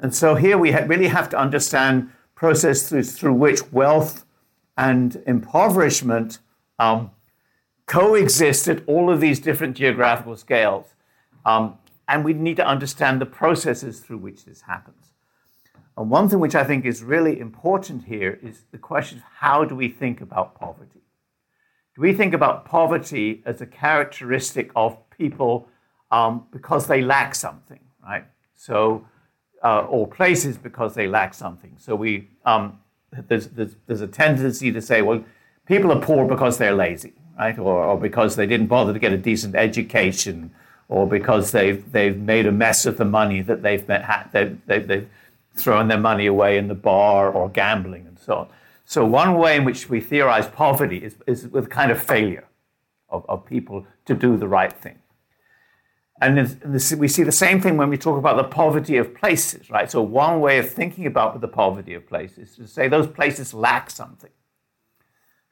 [0.00, 4.24] And so here we ha- really have to understand processes through, through which wealth
[4.76, 6.38] and impoverishment
[6.78, 7.10] um,
[7.86, 10.94] coexist at all of these different geographical scales.
[11.44, 15.12] Um, and we need to understand the processes through which this happens.
[15.98, 19.64] And one thing which I think is really important here is the question of how
[19.64, 21.00] do we think about poverty?
[21.96, 25.68] Do we think about poverty as a characteristic of people
[26.12, 28.24] um, because they lack something, right?
[28.54, 29.04] So
[29.64, 31.74] uh, or places because they lack something.
[31.78, 32.78] So we um,
[33.26, 35.24] there's, there's, there's a tendency to say, well,
[35.66, 39.12] people are poor because they're lazy, right, or, or because they didn't bother to get
[39.12, 40.52] a decent education,
[40.88, 45.08] or because they've they've made a mess of the money that they've they've, they've, they've
[45.58, 48.48] thrown their money away in the bar or gambling and so on.
[48.84, 52.48] So one way in which we theorize poverty is, is with kind of failure
[53.08, 54.98] of, of people to do the right thing.
[56.20, 59.70] And this, we see the same thing when we talk about the poverty of places,
[59.70, 59.88] right?
[59.90, 63.54] So, one way of thinking about the poverty of places is to say those places
[63.54, 64.30] lack something.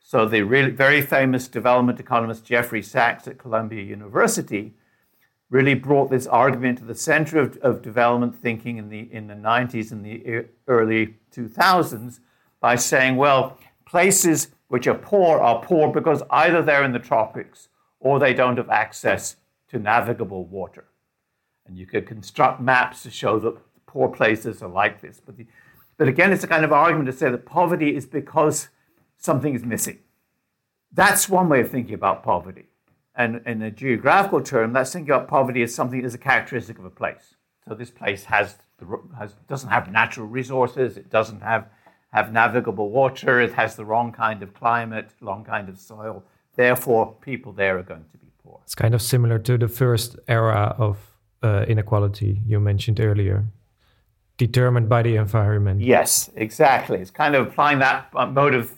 [0.00, 4.74] So, the really, very famous development economist Jeffrey Sachs at Columbia University
[5.50, 9.34] really brought this argument to the center of, of development thinking in the, in the
[9.34, 12.20] 90s and the early 2000s
[12.60, 17.68] by saying, well, places which are poor are poor because either they're in the tropics
[18.00, 19.36] or they don't have access
[19.68, 20.86] to navigable water.
[21.66, 25.20] And you could construct maps to show that poor places are like this.
[25.24, 25.46] But, the,
[25.96, 28.68] but again, it's a kind of argument to say that poverty is because
[29.16, 29.98] something is missing.
[30.92, 32.66] That's one way of thinking about poverty.
[33.16, 36.78] And in a geographical term, that's thinking about poverty as something that is a characteristic
[36.78, 37.34] of a place.
[37.66, 38.56] So this place has,
[39.18, 41.68] has doesn't have natural resources, it doesn't have,
[42.12, 46.22] have navigable water, it has the wrong kind of climate, wrong kind of soil.
[46.54, 48.60] Therefore, people there are going to be poor.
[48.62, 50.98] it's kind of similar to the first era of
[51.42, 53.46] uh, inequality you mentioned earlier.
[54.38, 55.80] determined by the environment.
[55.80, 56.98] Yes, exactly.
[56.98, 58.72] It's kind of applying that uh, mode of,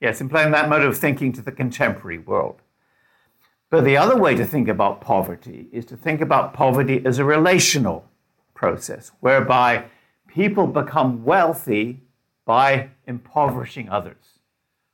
[0.00, 2.60] yes, applying that mode of thinking to the contemporary world.
[3.76, 7.26] But the other way to think about poverty is to think about poverty as a
[7.26, 8.08] relational
[8.54, 9.84] process, whereby
[10.26, 12.00] people become wealthy
[12.46, 14.38] by impoverishing others.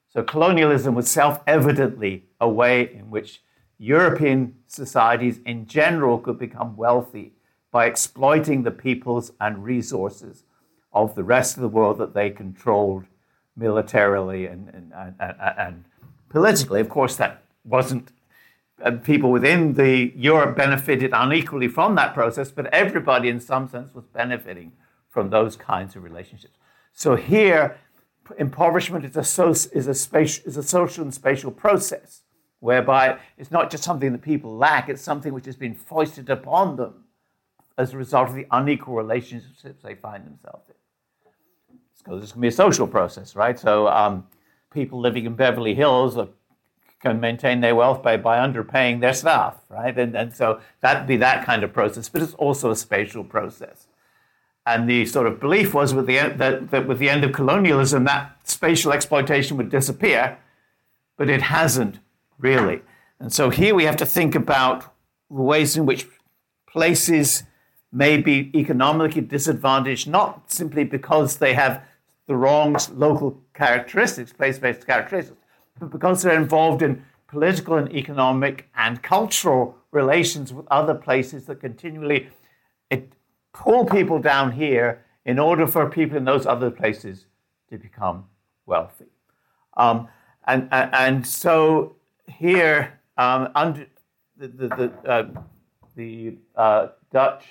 [0.09, 3.41] So colonialism was self evidently a way in which
[3.79, 7.35] European societies in general could become wealthy
[7.71, 10.43] by exploiting the peoples and resources
[10.93, 13.05] of the rest of the world that they controlled
[13.57, 15.85] militarily and, and, and, and
[16.29, 16.81] politically.
[16.81, 18.11] Of course, that wasn't
[18.83, 23.95] uh, people within the Europe benefited unequally from that process, but everybody in some sense
[23.95, 24.73] was benefiting
[25.09, 26.57] from those kinds of relationships.
[26.93, 27.79] So here,
[28.39, 32.23] impoverishment is a, so, is a, is a social and spatial process
[32.61, 36.77] whereby it's not just something that people lack, it's something which has been foisted upon
[36.77, 37.05] them
[37.77, 40.75] as a result of the unequal relationships they find themselves in.
[42.07, 43.59] So this can be a social process, right?
[43.59, 44.27] So um,
[44.73, 46.29] people living in Beverly Hills are,
[47.03, 49.99] can maintain their wealth by, by underpaying their staff, right?
[49.99, 53.89] And, and so that'd be that kind of process, but it's also a spatial process.
[54.65, 58.05] And the sort of belief was with the, that, that with the end of colonialism,
[58.05, 60.39] that spatial exploitation would disappear,
[61.19, 61.99] but it hasn't
[62.39, 62.83] really.
[63.19, 64.95] And so here we have to think about
[65.29, 66.07] the ways in which
[66.69, 67.43] places
[67.91, 71.85] may be economically disadvantaged, not simply because they have
[72.29, 75.39] the wrong local characteristics, place based characteristics,
[75.79, 81.61] but because they're involved in political and economic and cultural relations with other places that
[81.61, 82.29] continually
[83.53, 87.27] pull people down here in order for people in those other places
[87.71, 88.25] to become
[88.67, 89.07] wealthy.
[89.77, 90.09] Um,
[90.47, 91.97] and, and so
[92.27, 93.87] here, um, under
[94.37, 95.29] the, the, the, uh,
[95.95, 97.45] the uh, Dutch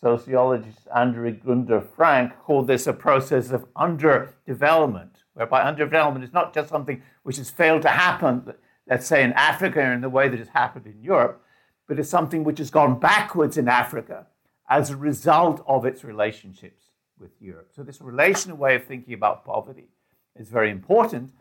[0.00, 6.70] sociologist André Gunder Frank called this a process of underdevelopment, whereby underdevelopment is not just
[6.70, 8.54] something which has failed to happen,
[8.88, 11.42] let's say in Africa in the way that has happened in Europe,
[11.86, 14.26] but it's something which has gone backwards in Africa
[14.70, 16.84] as a result of its relationships
[17.18, 17.68] with Europe.
[17.76, 19.88] So, this relational way of thinking about poverty
[20.36, 21.32] is very important.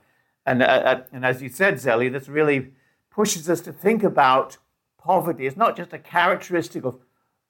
[0.46, 2.74] And, uh, uh, and as you said, Zeli, this really
[3.10, 4.58] pushes us to think about
[5.00, 7.00] poverty as not just a characteristic of,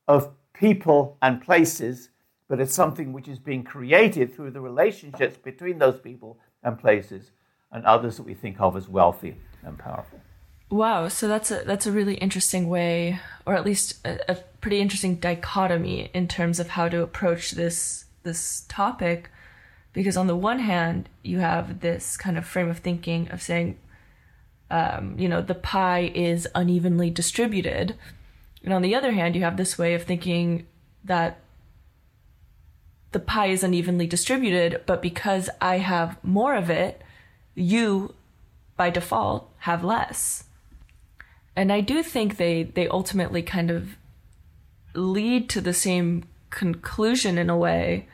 [0.07, 2.09] of people and places,
[2.47, 7.31] but it's something which is being created through the relationships between those people and places
[7.71, 10.19] and others that we think of as wealthy and powerful.
[10.69, 14.79] Wow, so that's a that's a really interesting way, or at least a, a pretty
[14.79, 19.29] interesting dichotomy in terms of how to approach this this topic,
[19.93, 23.77] because on the one hand you have this kind of frame of thinking of saying,
[24.71, 27.95] um, you know, the pie is unevenly distributed,
[28.63, 30.65] and on the other hand you have this way of thinking
[31.03, 31.39] that
[33.15, 37.01] the pie is unevenly distributed, but because I have more of it,
[37.53, 38.13] you
[38.75, 40.43] by default have less.
[41.55, 43.95] And I do think they they ultimately kind of
[44.93, 48.09] lead to the same conclusion in a way,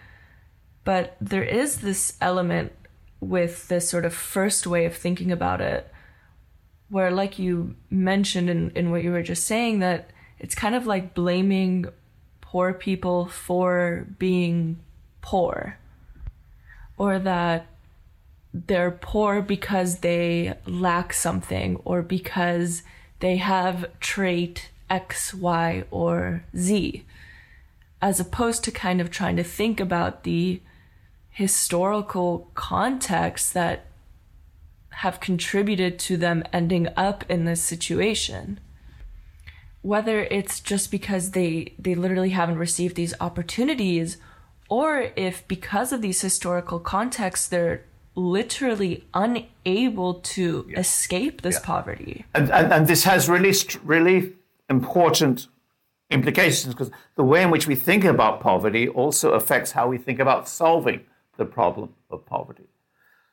[0.84, 2.72] but there is this element
[3.20, 5.92] with this sort of first way of thinking about it,
[6.90, 10.86] where like you mentioned in, in what you were just saying, that it's kind of
[10.86, 11.88] like blaming
[12.40, 14.78] poor people for being
[15.22, 15.78] poor.
[16.98, 17.68] Or that
[18.54, 22.84] they're poor because they lack something or because
[23.20, 27.06] they have trait X, Y, or Z,
[28.02, 30.62] as opposed to kind of trying to think about the
[31.30, 33.86] historical context that
[34.90, 38.60] have contributed to them ending up in this situation
[39.82, 44.18] whether it's just because they they literally haven't received these opportunities
[44.72, 47.84] or if because of these historical contexts they're
[48.16, 50.80] literally unable to yeah.
[50.80, 51.66] escape this yeah.
[51.66, 52.26] poverty.
[52.34, 53.54] And, and, and, this has really,
[53.84, 54.34] really
[54.70, 55.48] important
[56.10, 60.20] implications because the way in which we think about poverty also affects how we think
[60.20, 61.02] about solving
[61.38, 62.68] the problem of poverty.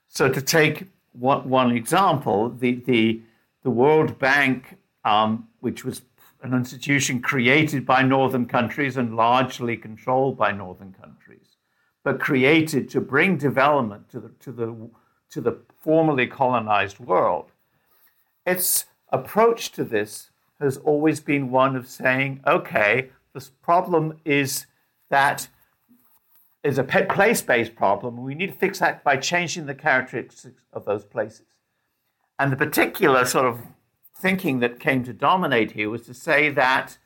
[0.06, 3.20] So, to take one, one example, the, the,
[3.62, 6.02] the World Bank, um, which was
[6.42, 11.56] an institution created by northern countries and largely controlled by northern countries,
[12.04, 14.90] but created to bring development to the, to the,
[15.30, 17.50] to the formerly colonized world.
[18.46, 20.30] Its approach to this
[20.60, 24.66] has always been one of saying, okay, this problem is
[25.10, 25.48] that
[26.64, 28.22] is a place-based problem.
[28.22, 31.46] We need to fix that by changing the characteristics of those places.
[32.38, 33.60] And the particular sort of
[34.20, 36.98] thinking that came to dominate here was to say that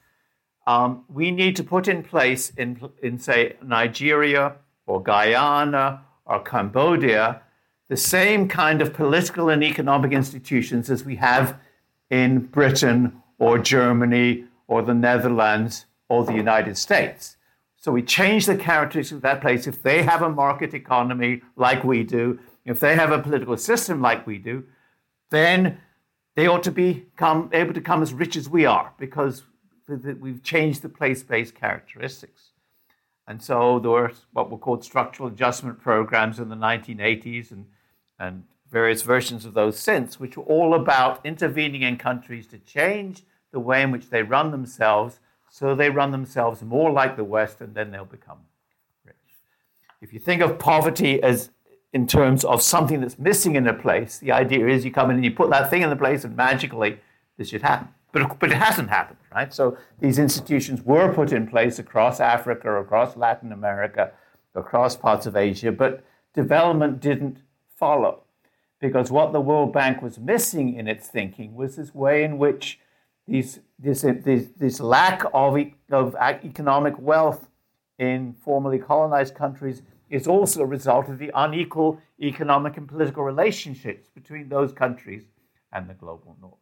[0.66, 4.56] um, we need to put in place in, in, say, Nigeria
[4.86, 7.42] or Guyana or Cambodia,
[7.88, 11.58] the same kind of political and economic institutions as we have
[12.10, 17.36] in Britain or Germany or the Netherlands or the United States.
[17.76, 19.66] So we change the characteristics of that place.
[19.66, 24.00] If they have a market economy like we do, if they have a political system
[24.00, 24.62] like we do,
[25.30, 25.80] then
[26.34, 29.42] they ought to become able to come as rich as we are because
[30.20, 32.50] we've changed the place-based characteristics.
[33.26, 37.66] And so there were what were called structural adjustment programs in the 1980s and,
[38.18, 43.22] and various versions of those since, which were all about intervening in countries to change
[43.52, 45.20] the way in which they run themselves
[45.50, 48.38] so they run themselves more like the West and then they'll become
[49.04, 49.14] rich.
[50.00, 51.50] If you think of poverty as
[51.92, 55.16] in terms of something that's missing in a place, the idea is you come in
[55.16, 56.98] and you put that thing in the place and magically
[57.36, 57.88] this should happen.
[58.12, 59.52] But, but it hasn't happened, right?
[59.52, 64.12] So these institutions were put in place across Africa, across Latin America,
[64.54, 67.38] across parts of Asia, but development didn't
[67.76, 68.22] follow.
[68.80, 72.80] Because what the World Bank was missing in its thinking was this way in which
[73.28, 75.56] these, this, this, this lack of,
[75.90, 77.48] of economic wealth
[77.98, 79.82] in formerly colonized countries
[80.12, 85.22] is also a result of the unequal economic and political relationships between those countries
[85.72, 86.52] and the global north.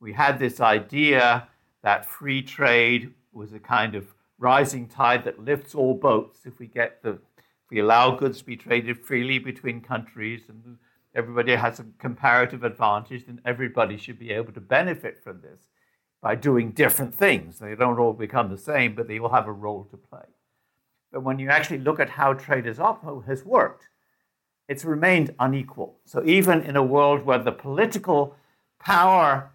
[0.00, 1.46] We had this idea
[1.84, 6.66] that free trade was a kind of rising tide that lifts all boats if we
[6.66, 10.78] get the if we allow goods to be traded freely between countries and
[11.14, 15.60] everybody has a comparative advantage, then everybody should be able to benefit from this
[16.20, 17.58] by doing different things.
[17.58, 20.24] They don't all become the same, but they all have a role to play.
[21.12, 22.78] But when you actually look at how trade has,
[23.26, 23.88] has worked,
[24.68, 25.98] it's remained unequal.
[26.04, 28.36] So even in a world where the political
[28.78, 29.50] power,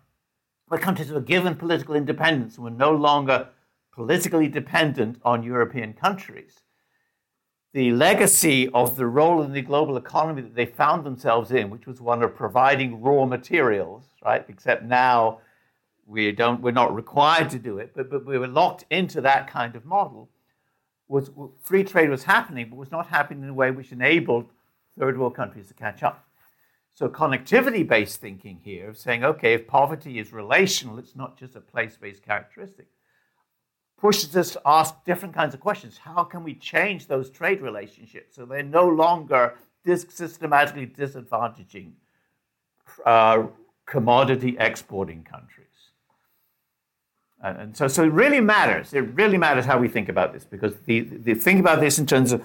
[0.69, 3.49] the countries were given political independence and were no longer
[3.93, 6.61] politically dependent on European countries,
[7.73, 11.87] the legacy of the role in the global economy that they found themselves in, which
[11.87, 14.45] was one of providing raw materials, right?
[14.47, 15.39] Except now
[16.05, 19.47] we don't, we're not required to do it, but, but we were locked into that
[19.47, 20.29] kind of model.
[21.07, 21.29] Was
[21.61, 24.49] free trade was happening, but was not happening in a way which enabled
[24.97, 26.27] third world countries to catch up.
[26.95, 31.61] So connectivity-based thinking here of saying, okay, if poverty is relational, it's not just a
[31.61, 32.87] place-based characteristic
[34.03, 35.97] pushes us to ask different kinds of questions.
[35.97, 41.93] How can we change those trade relationships so they're no longer systematically disadvantaging
[43.05, 43.43] uh,
[43.85, 45.72] commodity exporting countries?
[47.43, 48.93] And, and, so, so it really matters.
[48.93, 52.05] It really matters how we think about this because the, the think about this in
[52.05, 52.41] terms of,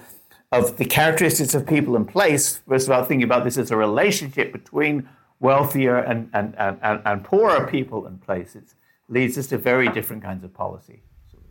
[0.52, 4.52] of the characteristics of people in place versus about thinking about this as a relationship
[4.52, 5.08] between
[5.40, 8.74] wealthier and, and, and, and poorer people in places
[9.08, 11.00] leads us to very different kinds of policy.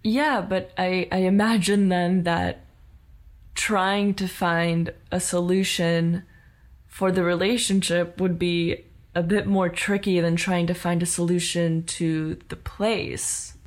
[0.04, 2.66] Yeah, but I, I imagine then that
[3.56, 6.24] trying to find a solution
[6.86, 8.86] for the relationship would be
[9.18, 13.58] a bit more tricky than trying to find a solution to the place.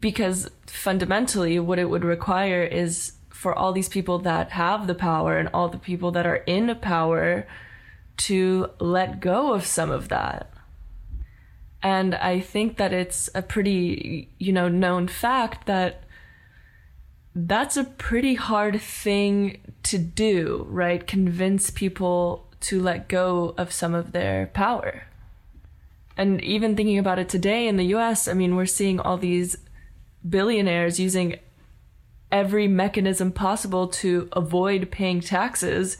[0.00, 5.38] Because fundamentally, what it would require is for all these people that have the power
[5.38, 7.46] and all the people that are in power
[8.16, 10.52] to let go of some of that.
[11.80, 16.02] And I think that it's a pretty, you know, known fact that
[17.36, 21.06] that's a pretty hard thing to do, right?
[21.06, 25.04] Convince people to let go of some of their power.
[26.16, 29.56] And even thinking about it today in the US, I mean, we're seeing all these
[30.26, 31.36] billionaires using
[32.32, 35.98] every mechanism possible to avoid paying taxes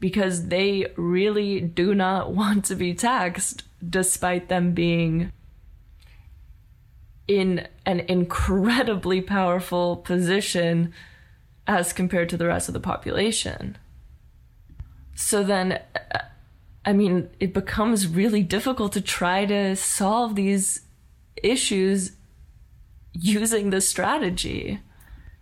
[0.00, 5.32] because they really do not want to be taxed despite them being
[7.28, 10.94] in an incredibly powerful position
[11.66, 13.76] as compared to the rest of the population.
[15.16, 15.80] So then,
[16.84, 20.82] I mean, it becomes really difficult to try to solve these
[21.42, 22.12] issues
[23.12, 24.80] using this strategy.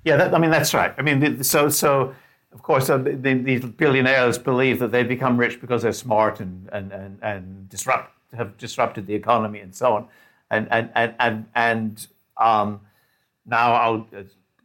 [0.04, 0.94] Yeah, that, I mean, that's right.
[0.96, 2.14] I mean, so, so
[2.52, 2.98] of course, the,
[3.44, 8.12] these billionaires believe that they've become rich because they're smart and, and, and, and disrupt
[8.34, 10.08] have disrupted the economy and so on.
[10.50, 12.06] And and and and, and
[12.36, 12.80] um,
[13.46, 14.06] now I'll,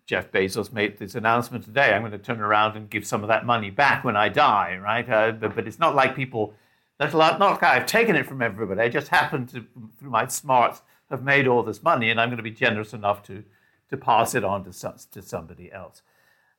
[0.09, 1.93] Jeff Bezos made this announcement today.
[1.93, 4.75] I'm going to turn around and give some of that money back when I die,
[4.81, 5.07] right?
[5.07, 6.55] Uh, but, but, it's not like people.
[6.97, 8.81] That's not like I've taken it from everybody.
[8.81, 9.63] I just happen to,
[9.99, 10.81] through my smarts,
[11.11, 13.43] have made all this money, and I'm going to be generous enough to
[13.89, 16.01] to pass it on to some, to somebody else.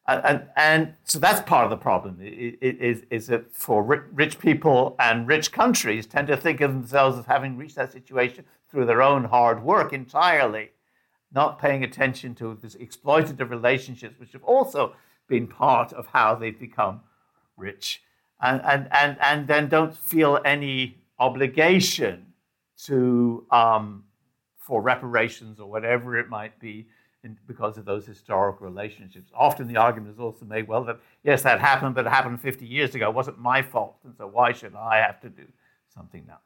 [0.06, 5.28] And, and, so that's part of the problem is, is that for rich people and
[5.28, 9.24] rich countries tend to think of themselves as having reached that situation through their own
[9.24, 10.70] hard work entirely.
[11.32, 14.94] Not paying attention to these exploitative relationships, which have also
[15.28, 17.00] been part of how they've become
[17.56, 18.02] rich,
[18.40, 22.26] and, and, and, and then don't feel any obligation
[22.84, 24.04] to um,
[24.58, 26.86] for reparations or whatever it might be
[27.22, 29.30] in, because of those historical relationships.
[29.34, 32.66] Often the argument is also made, well, that yes, that happened, but it happened 50
[32.66, 33.08] years ago.
[33.08, 35.44] It wasn't my fault, and so why should I have to do
[35.94, 36.38] something now?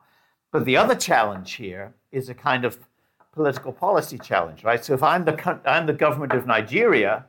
[0.50, 2.78] But the other challenge here is a kind of
[3.34, 4.84] political policy challenge, right?
[4.84, 7.26] So if I'm the, I'm the government of Nigeria,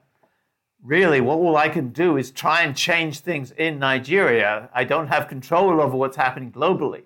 [0.83, 4.69] really what all I can do is try and change things in Nigeria.
[4.73, 7.03] I don't have control over what's happening globally.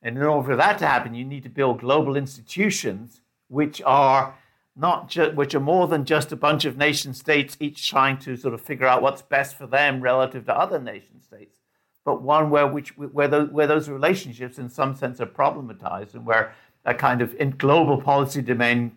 [0.00, 4.34] And in order for that to happen, you need to build global institutions which are
[4.76, 8.36] not ju- which are more than just a bunch of nation states each trying to
[8.36, 11.56] sort of figure out what's best for them relative to other nation states,
[12.04, 16.26] but one where which where those, where those relationships in some sense are problematized and
[16.26, 16.52] where
[16.86, 18.96] a kind of global policy domain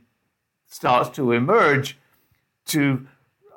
[0.68, 1.98] starts to emerge
[2.68, 3.06] to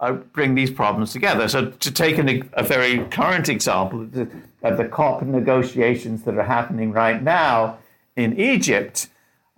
[0.01, 1.47] uh, bring these problems together.
[1.47, 4.29] So, to take an, a very current example, the,
[4.65, 7.79] uh, the COP negotiations that are happening right now
[8.17, 9.09] in Egypt,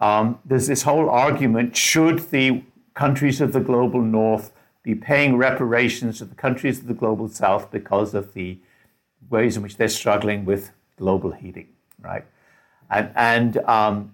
[0.00, 2.62] um, there's this whole argument should the
[2.92, 4.52] countries of the global north
[4.82, 8.58] be paying reparations to the countries of the global south because of the
[9.30, 11.68] ways in which they're struggling with global heating,
[12.00, 12.26] right?
[12.90, 14.13] And, and, um,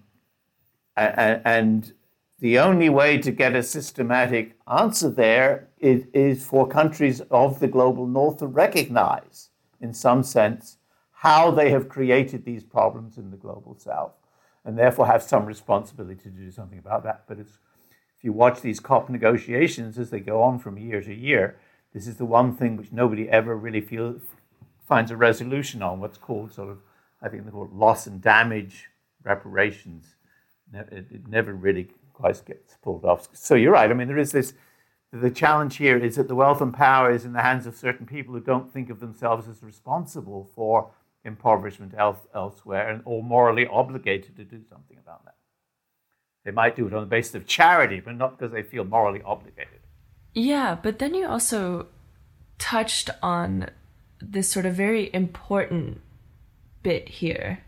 [0.95, 1.93] and,
[2.39, 7.67] the only way to get a systematic answer there is, is for countries of the
[7.67, 10.77] global north to recognize, in some sense,
[11.11, 14.13] how they have created these problems in the global south,
[14.65, 17.25] and therefore have some responsibility to do something about that.
[17.27, 17.59] But if
[18.23, 21.59] you watch these COP negotiations as they go on from year to year,
[21.93, 23.87] this is the one thing which nobody ever really
[24.87, 25.99] finds a resolution on.
[25.99, 26.79] What's called sort of,
[27.21, 28.87] I think they call it loss and damage
[29.23, 30.15] reparations.
[30.73, 33.27] It never really quite gets pulled off.
[33.33, 33.89] So you're right.
[33.89, 34.53] I mean, there is this
[35.11, 38.05] the challenge here is that the wealth and power is in the hands of certain
[38.05, 40.91] people who don't think of themselves as responsible for
[41.25, 45.35] impoverishment else, elsewhere and or morally obligated to do something about that.
[46.45, 49.21] They might do it on the basis of charity, but not because they feel morally
[49.21, 49.81] obligated.
[50.33, 51.87] Yeah, but then you also
[52.57, 53.69] touched on
[54.21, 55.99] this sort of very important
[56.83, 57.63] bit here,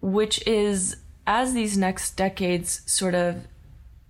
[0.00, 0.96] which is
[1.30, 3.46] as these next decades sort of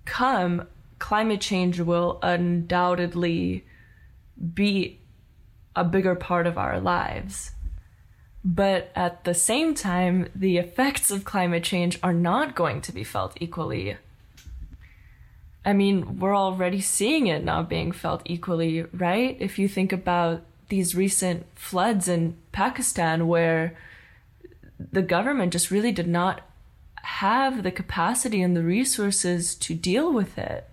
[0.06, 0.66] come,
[0.98, 3.62] climate change will undoubtedly
[4.54, 4.98] be
[5.76, 7.50] a bigger part of our lives.
[8.42, 13.04] But at the same time, the effects of climate change are not going to be
[13.04, 13.98] felt equally.
[15.62, 19.36] I mean, we're already seeing it not being felt equally, right?
[19.38, 20.40] If you think about
[20.70, 23.76] these recent floods in Pakistan, where
[24.78, 26.40] the government just really did not
[27.02, 30.68] have the capacity and the resources to deal with it.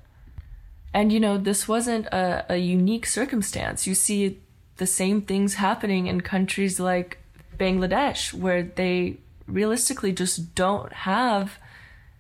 [0.94, 3.86] And, you know, this wasn't a, a unique circumstance.
[3.86, 4.40] You see
[4.78, 7.20] the same things happening in countries like
[7.58, 9.18] Bangladesh, where they
[9.48, 11.58] realistically just don't have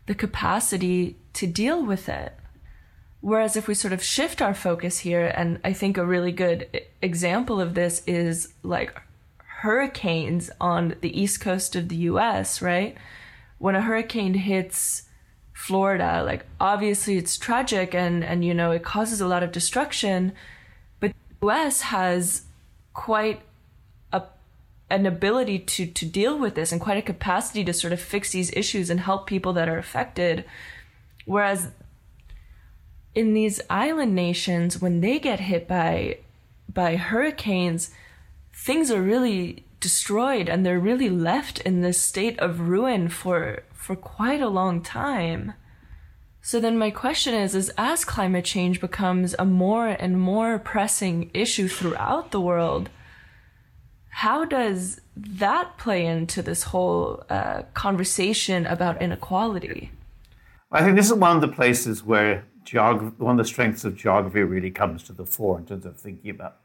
[0.05, 2.33] the capacity to deal with it.
[3.21, 6.81] Whereas if we sort of shift our focus here, and I think a really good
[7.01, 8.99] example of this is like
[9.61, 12.95] hurricanes on the east coast of the US, right?
[13.57, 15.07] When a hurricane hits
[15.57, 16.23] Florida.
[16.23, 20.33] Like obviously it's tragic and and you know it causes a lot of destruction,
[20.99, 22.43] but the US has
[22.93, 23.41] quite
[24.13, 24.21] a
[24.91, 28.31] an ability to to deal with this and quite a capacity to sort of fix
[28.31, 30.45] these issues and help people that are affected.
[31.25, 31.69] Whereas
[33.15, 36.19] in these island nations when they get hit by
[36.71, 37.89] by hurricanes,
[38.53, 43.95] things are really destroyed and they're really left in this state of ruin for for
[43.95, 45.53] quite a long time.
[46.41, 51.29] So then my question is is as climate change becomes a more and more pressing
[51.33, 52.89] issue throughout the world,
[54.09, 59.91] how does that play into this whole uh, conversation about inequality?
[60.71, 63.95] I think this is one of the places where geography, one of the strengths of
[63.95, 66.57] geography really comes to the fore in terms of thinking about.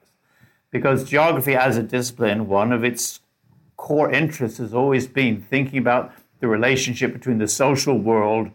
[0.73, 3.21] Because geography as a discipline, one of its
[3.77, 8.51] core interests has always been thinking about the relationship between the social world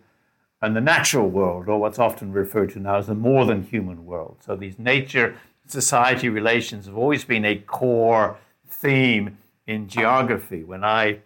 [0.62, 4.06] and the natural world, or what's often referred to now as the more than human
[4.06, 4.38] world.
[4.44, 5.38] So these nature
[5.68, 8.38] society relations have always been a core
[8.68, 9.38] theme
[9.68, 10.64] in geography.
[10.64, 11.20] When I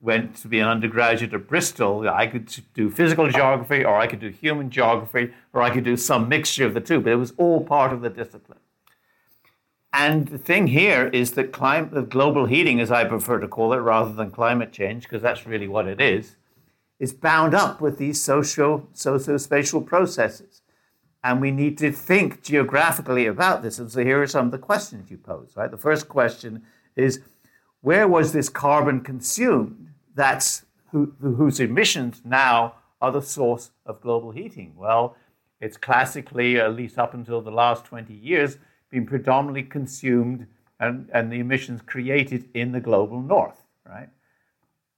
[0.00, 4.20] went to be an undergraduate at Bristol, I could do physical geography, or I could
[4.20, 7.34] do human geography, or I could do some mixture of the two, but it was
[7.36, 8.60] all part of the discipline.
[9.92, 13.78] And the thing here is that climate, global heating, as I prefer to call it,
[13.78, 16.36] rather than climate change, because that's really what it is,
[16.98, 20.62] is bound up with these socio, socio-spatial processes.
[21.24, 23.78] And we need to think geographically about this.
[23.78, 25.70] And so here are some of the questions you pose, right?
[25.70, 26.62] The first question
[26.96, 27.20] is
[27.80, 34.32] where was this carbon consumed that's who, whose emissions now are the source of global
[34.32, 34.74] heating?
[34.76, 35.16] Well,
[35.60, 38.58] it's classically, at least up until the last 20 years,
[38.90, 40.46] been predominantly consumed
[40.80, 44.08] and, and the emissions created in the global north, right?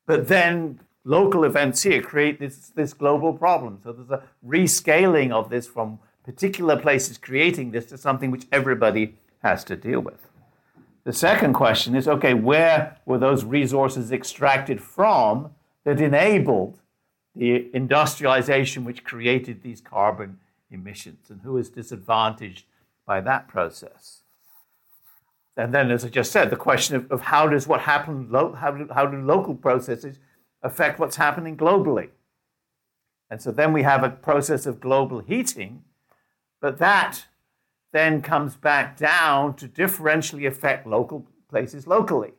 [0.07, 3.80] But then local events here create this, this global problem.
[3.82, 9.16] So there's a rescaling of this from particular places creating this to something which everybody
[9.43, 10.28] has to deal with.
[11.05, 15.51] The second question is okay, where were those resources extracted from
[15.84, 16.78] that enabled
[17.34, 20.38] the industrialization which created these carbon
[20.70, 22.66] emissions, and who is disadvantaged
[23.11, 24.22] by that process?
[25.56, 28.52] And then, as I just said, the question of, of how does what happen, lo-
[28.52, 30.20] how, do, how do local processes
[30.62, 32.11] affect what's happening globally?
[33.28, 35.82] And so then we have a process of global heating,
[36.61, 37.24] but that
[37.90, 42.34] then comes back down to differentially affect local places locally.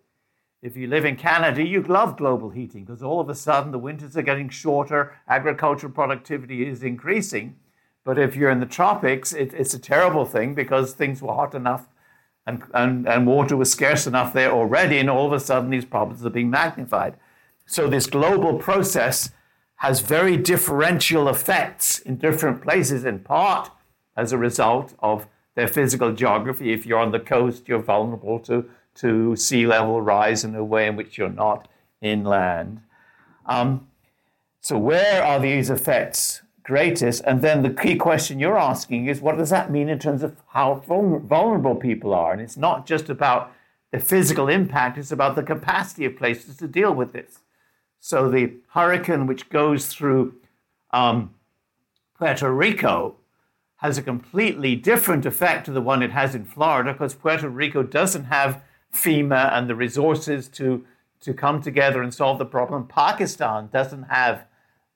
[0.61, 3.77] If you live in Canada, you love global heating because all of a sudden the
[3.77, 7.57] winters are getting shorter, agricultural productivity is increasing.
[8.03, 11.53] But if you're in the tropics, it, it's a terrible thing because things were hot
[11.53, 11.87] enough
[12.45, 15.85] and, and, and water was scarce enough there already, and all of a sudden these
[15.85, 17.15] problems are being magnified.
[17.65, 19.31] So this global process
[19.75, 23.71] has very differential effects in different places, in part
[24.17, 26.73] as a result of their physical geography.
[26.73, 30.87] If you're on the coast, you're vulnerable to, to sea level rise in a way
[30.87, 31.67] in which you're not
[32.01, 32.81] inland.
[33.45, 33.87] Um,
[34.59, 36.41] so, where are these effects
[36.71, 37.21] greatest?
[37.25, 40.37] And then the key question you're asking is what does that mean in terms of
[40.49, 42.31] how vulnerable people are?
[42.31, 43.51] And it's not just about
[43.91, 47.39] the physical impact, it's about the capacity of places to deal with this.
[47.99, 50.35] So, the hurricane which goes through
[50.91, 51.35] um,
[52.17, 53.15] Puerto Rico
[53.77, 57.83] has a completely different effect to the one it has in Florida because Puerto Rico
[57.83, 58.61] doesn't have
[58.93, 60.85] FEMA and the resources to,
[61.19, 62.87] to come together and solve the problem.
[62.87, 64.45] Pakistan doesn't have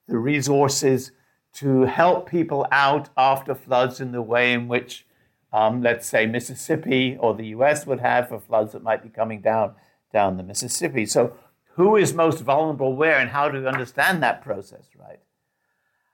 [0.07, 1.11] the resources
[1.55, 5.05] to help people out after floods in the way in which,
[5.53, 9.41] um, let's say, Mississippi or the US would have for floods that might be coming
[9.41, 9.75] down,
[10.11, 11.05] down the Mississippi.
[11.05, 11.35] So,
[11.75, 15.19] who is most vulnerable where, and how do we understand that process, right?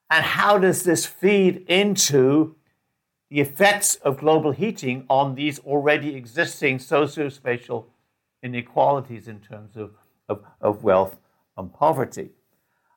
[0.10, 2.56] And how does this feed into
[3.32, 7.88] the effects of global heating on these already existing socio-spatial
[8.44, 9.92] inequalities in terms of,
[10.28, 11.18] of, of wealth
[11.58, 12.32] and poverty.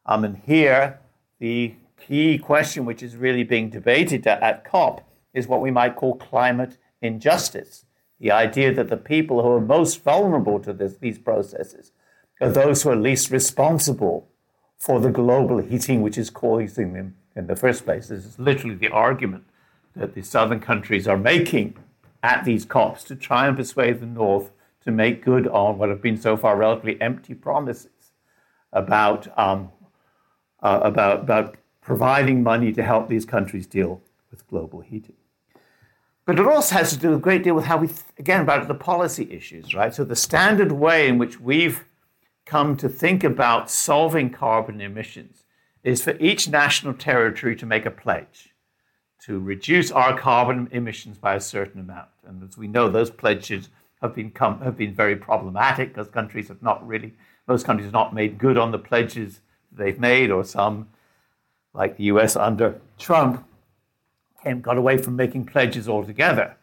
[0.04, 0.98] Um, and here,
[1.38, 6.16] the key question which is really being debated at, COP is what we might call
[6.16, 7.84] climate injustice.
[8.20, 11.92] The idea that the people who are most vulnerable to this, these processes
[12.40, 14.28] are those who are least responsible
[14.78, 18.08] for the global heating which is causing them in the first place.
[18.08, 19.44] This is literally the argument
[19.96, 21.76] that the southern countries are making
[22.22, 24.50] at these COPs to try and persuade the North
[24.84, 28.12] to make good on what have been so far relatively empty promises
[28.72, 29.70] about, um,
[30.62, 35.14] uh, about, about providing money to help these countries deal with global heating.
[36.26, 38.74] But it also has to do a great deal with how we, again, about the
[38.74, 39.94] policy issues, right?
[39.94, 41.84] So the standard way in which we've
[42.46, 45.44] come to think about solving carbon emissions
[45.82, 48.54] is for each national territory to make a pledge
[49.26, 52.08] to reduce our carbon emissions by a certain amount.
[52.26, 53.68] And as we know, those pledges
[54.00, 57.14] have been, come, have been very problematic because countries have not really,
[57.46, 59.40] most countries have not made good on the pledges
[59.72, 60.88] they've made, or some,
[61.74, 63.44] like the US under Trump,
[64.42, 66.56] came, got away from making pledges altogether.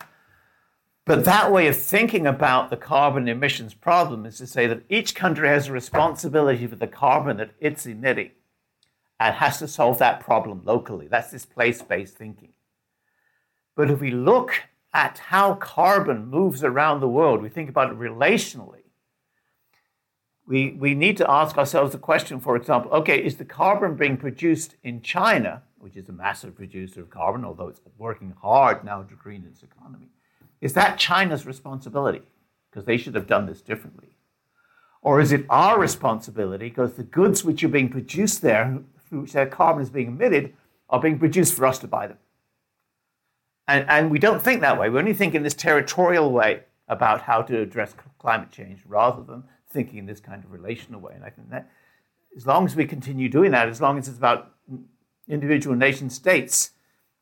[1.05, 5.13] But that way of thinking about the carbon emissions problem is to say that each
[5.15, 8.31] country has a responsibility for the carbon that it's emitting
[9.19, 11.07] and has to solve that problem locally.
[11.07, 12.53] That's this place based thinking.
[13.75, 14.53] But if we look
[14.93, 18.80] at how carbon moves around the world, we think about it relationally.
[20.51, 24.17] We, we need to ask ourselves the question, for example, okay, is the carbon being
[24.17, 29.01] produced in China, which is a massive producer of carbon, although it's working hard now
[29.01, 30.09] to green its economy?
[30.59, 32.23] Is that China's responsibility?
[32.69, 34.09] Because they should have done this differently.
[35.01, 38.77] Or is it our responsibility because the goods which are being produced there
[39.07, 40.53] through which their carbon is being emitted
[40.89, 42.17] are being produced for us to buy them.
[43.69, 44.89] And, and we don't think that way.
[44.89, 49.45] We only think in this territorial way about how to address climate change rather than
[49.71, 51.13] thinking in this kind of relational way.
[51.15, 51.69] And I think that
[52.35, 54.51] as long as we continue doing that, as long as it's about
[55.27, 56.71] individual nation states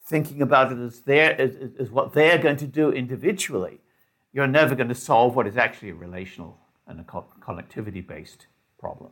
[0.05, 3.79] thinking about it as, their, as, as what they're going to do individually,
[4.33, 8.47] you're never going to solve what is actually a relational and a connectivity based
[8.79, 9.11] problem.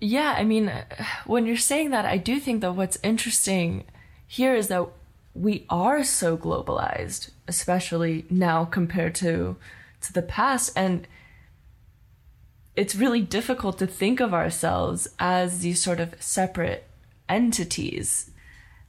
[0.00, 0.72] Yeah, I mean,
[1.26, 3.84] when you're saying that, I do think that what's interesting
[4.26, 4.88] here is that
[5.34, 9.56] we are so globalized, especially now compared to
[10.00, 11.06] to the past and
[12.74, 16.88] it's really difficult to think of ourselves as these sort of separate
[17.28, 18.30] entities.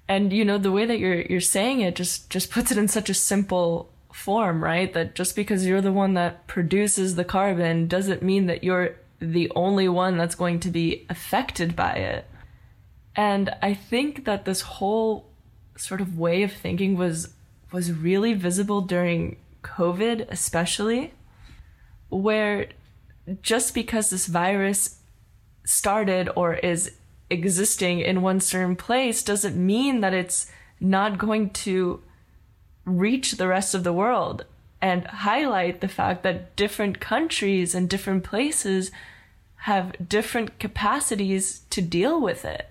[0.07, 2.87] And you know, the way that you're you're saying it just just puts it in
[2.87, 4.93] such a simple form, right?
[4.93, 9.51] That just because you're the one that produces the carbon doesn't mean that you're the
[9.55, 12.25] only one that's going to be affected by it.
[13.15, 15.29] And I think that this whole
[15.77, 17.33] sort of way of thinking was
[17.71, 21.13] was really visible during COVID especially
[22.09, 22.67] where
[23.41, 24.99] just because this virus
[25.65, 26.91] started or is
[27.29, 30.47] existing in one certain place doesn't mean that it's
[30.79, 32.01] not going to
[32.85, 34.45] reach the rest of the world
[34.81, 38.91] and highlight the fact that different countries and different places
[39.55, 42.67] have different capacities to deal with it.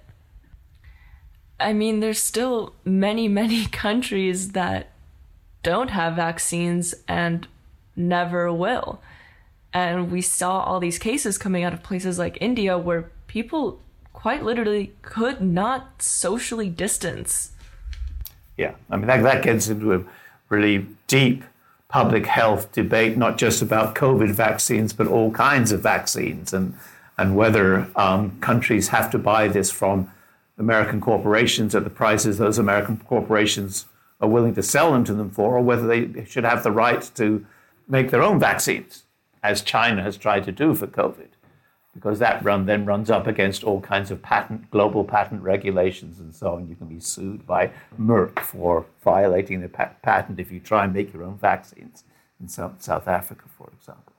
[1.58, 4.90] I mean, there's still many, many countries that
[5.62, 7.48] don't have vaccines and
[7.96, 9.00] never will.
[9.72, 13.80] And we saw all these cases coming out of places like India where people
[14.12, 17.52] quite literally could not socially distance.
[18.56, 20.04] Yeah, I mean, that, that gets into a
[20.50, 21.42] really deep
[21.88, 26.74] public health debate, not just about COVID vaccines, but all kinds of vaccines, and,
[27.18, 30.10] and whether um, countries have to buy this from
[30.58, 33.86] American corporations at the prices those American corporations
[34.20, 37.10] are willing to sell them to them for, or whether they should have the right
[37.14, 37.44] to
[37.88, 39.02] make their own vaccines
[39.42, 41.28] as China has tried to do for COVID,
[41.94, 46.34] because that run then runs up against all kinds of patent, global patent regulations and
[46.34, 46.68] so on.
[46.68, 47.70] You can be sued by
[48.00, 52.04] Merck for violating the patent if you try and make your own vaccines
[52.40, 54.12] in South, South Africa, for example.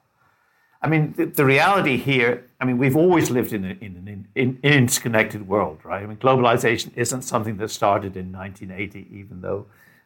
[0.80, 4.58] I mean, the, the, reality here, I mean, we've always lived in, in an in,
[4.62, 6.02] in interconnected world, right?
[6.02, 9.64] I mean, globalization isn't something that started in 1980, even though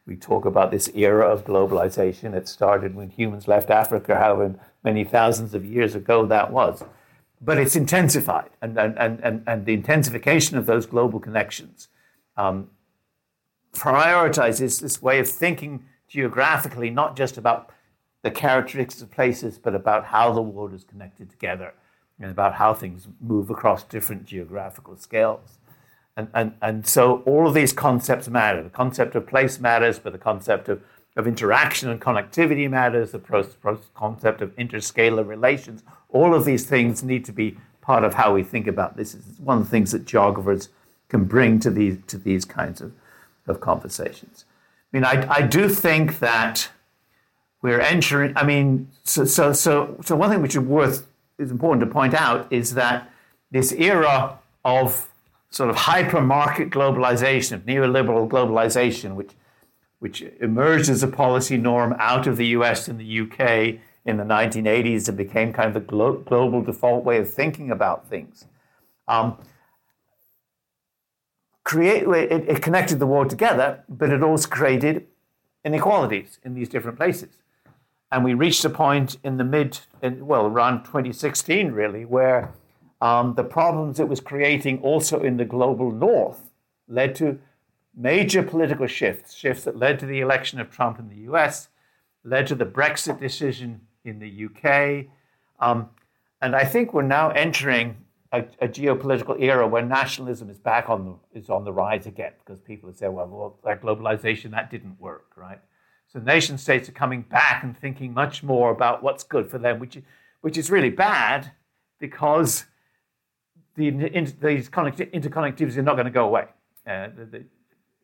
[0.09, 2.35] we talk about this era of globalization.
[2.35, 6.83] It started when humans left Africa, however many thousands of years ago that was.
[7.41, 11.89] But it's intensified, and, and, and, and the intensification of those global connections
[12.37, 12.71] um,
[13.73, 17.71] prioritizes this way of thinking geographically, not just about
[18.23, 21.75] the characteristics of places, but about how the world is connected together
[22.19, 25.58] and about how things move across different geographical scales.
[26.19, 28.63] And, and, and so all of these concepts matter.
[28.63, 30.83] The concept of place matters, but the concept of
[31.19, 33.19] of interaction and connectivity matters, the
[33.95, 35.83] concept of interscalar relations.
[36.11, 39.15] All of these things need to be part of how we think about this.
[39.15, 40.69] It's one of the things that geographers
[41.09, 42.93] can bring to these, to these kinds of,
[43.49, 44.45] of conversations.
[44.93, 46.71] I mean, I, I do think that
[47.63, 51.81] we're entering, I mean, so, so, so, so one thing which is worth, is important
[51.81, 53.11] to point out is that
[53.51, 55.09] this era of
[55.51, 59.33] sort of hypermarket globalization, of neoliberal globalization, which
[59.99, 64.25] which emerged as a policy norm out of the US and the UK in the
[64.25, 68.47] 1980s and became kind of the glo- global default way of thinking about things.
[69.09, 69.37] Um,
[71.65, 75.07] create, it, it connected the world together, but it also created
[75.65, 77.37] inequalities in these different places.
[78.11, 82.53] And we reached a point in the mid, in, well, around 2016, really, where
[83.01, 86.51] um, the problems it was creating also in the global north
[86.89, 87.39] led to
[87.95, 91.69] major political shifts, shifts that led to the election of Trump in the US,
[92.25, 95.07] led to the Brexit decision in the UK.
[95.61, 95.91] Um,
[96.41, 97.97] and I think we're now entering
[98.33, 102.33] a, a, geopolitical era where nationalism is back on the, is on the rise again
[102.39, 105.59] because people said, well, well, that globalization, that didn't work, right?
[106.09, 109.79] So nation states are coming back and thinking much more about what's good for them,
[109.79, 109.99] which,
[110.43, 111.53] which is really bad
[111.99, 112.67] because
[113.79, 116.47] the, these interconnectivities are not going to go away.
[116.87, 117.45] Uh, the, the,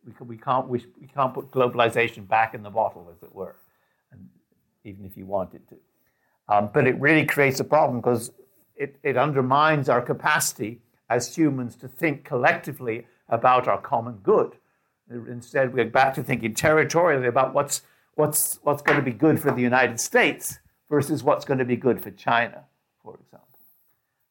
[0.05, 3.33] we, can, we, can't, we, we can't put globalization back in the bottle, as it
[3.33, 3.55] were,
[4.11, 4.27] and
[4.83, 5.75] even if you wanted to.
[6.47, 8.31] Um, but it really creates a problem because
[8.75, 14.53] it, it undermines our capacity as humans to think collectively about our common good.
[15.09, 17.81] Instead, we're back to thinking territorially about what's,
[18.15, 20.59] what's, what's going to be good for the United States
[20.89, 22.63] versus what's going to be good for China,
[23.03, 23.44] for example.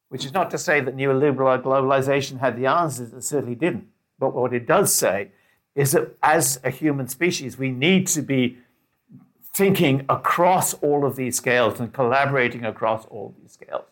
[0.09, 3.89] Which is not to say that neoliberal globalization had the answers, it certainly didn't.
[4.19, 5.31] But what it does say
[5.75, 8.59] is that as a human species, we need to be
[9.53, 13.85] thinking across all of these scales and collaborating across all these scales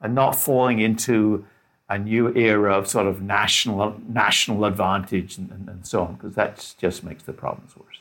[0.00, 1.44] and not falling into
[1.88, 6.34] a new era of sort of national national advantage and, and, and so on, because
[6.34, 7.98] that just makes the problems worse.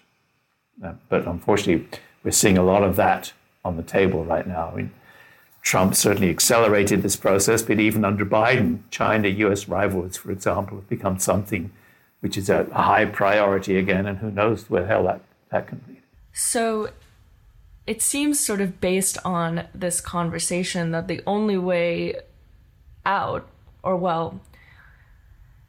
[0.83, 1.87] Uh, but unfortunately,
[2.23, 3.33] we're seeing a lot of that
[3.65, 4.71] on the table right now.
[4.71, 4.91] I mean,
[5.63, 10.89] Trump certainly accelerated this process, but even under Biden, China US rivals, for example, have
[10.89, 11.71] become something
[12.19, 15.81] which is a, high priority again, and who knows where the hell that, that can
[15.87, 16.01] lead.
[16.31, 16.89] So
[17.87, 22.15] it seems sort of based on this conversation that the only way
[23.05, 23.47] out,
[23.83, 24.41] or well,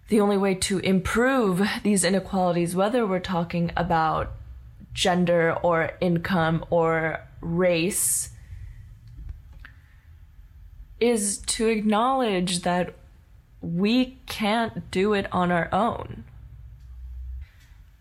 [0.08, 4.32] the only way to improve these inequalities, whether we're talking about
[4.92, 8.30] gender or income or race,
[11.04, 12.94] is to acknowledge that
[13.60, 16.24] we can't do it on our own.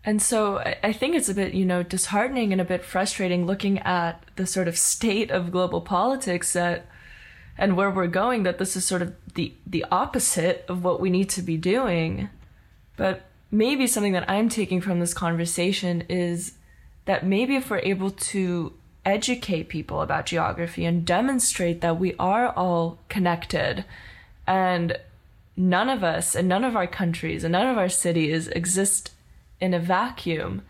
[0.02, 3.78] And so I think it's a bit, you know, disheartening and a bit frustrating looking
[3.80, 6.86] at the sort of state of global politics that
[7.58, 11.10] and where we're going that this is sort of the the opposite of what we
[11.10, 12.30] need to be doing.
[12.96, 16.52] But maybe something that I'm taking from this conversation is
[17.04, 18.72] that maybe if we're able to
[19.04, 23.84] educate people about geography and demonstrate that we are all connected
[24.46, 24.98] and
[25.56, 29.12] none of us and none of our countries and none of our cities exist
[29.60, 30.62] in a vacuum,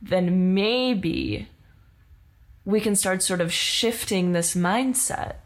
[0.00, 1.48] then maybe
[2.64, 5.36] we can start sort of shifting this mindset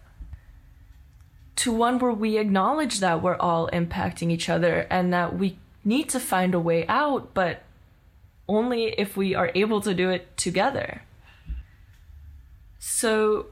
[1.57, 6.09] to one where we acknowledge that we're all impacting each other and that we need
[6.09, 7.63] to find a way out, but
[8.49, 11.03] only if we are able to do it together.
[12.79, 13.47] So,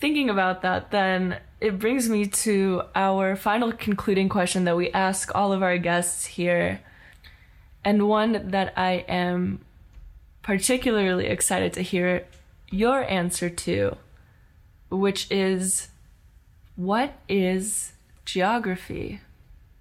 [0.00, 5.34] thinking about that, then it brings me to our final concluding question that we ask
[5.34, 6.80] all of our guests here,
[7.84, 9.60] and one that I am
[10.42, 12.26] particularly excited to hear
[12.70, 13.96] your answer to,
[14.90, 15.88] which is
[16.76, 17.92] what is
[18.24, 19.20] geography?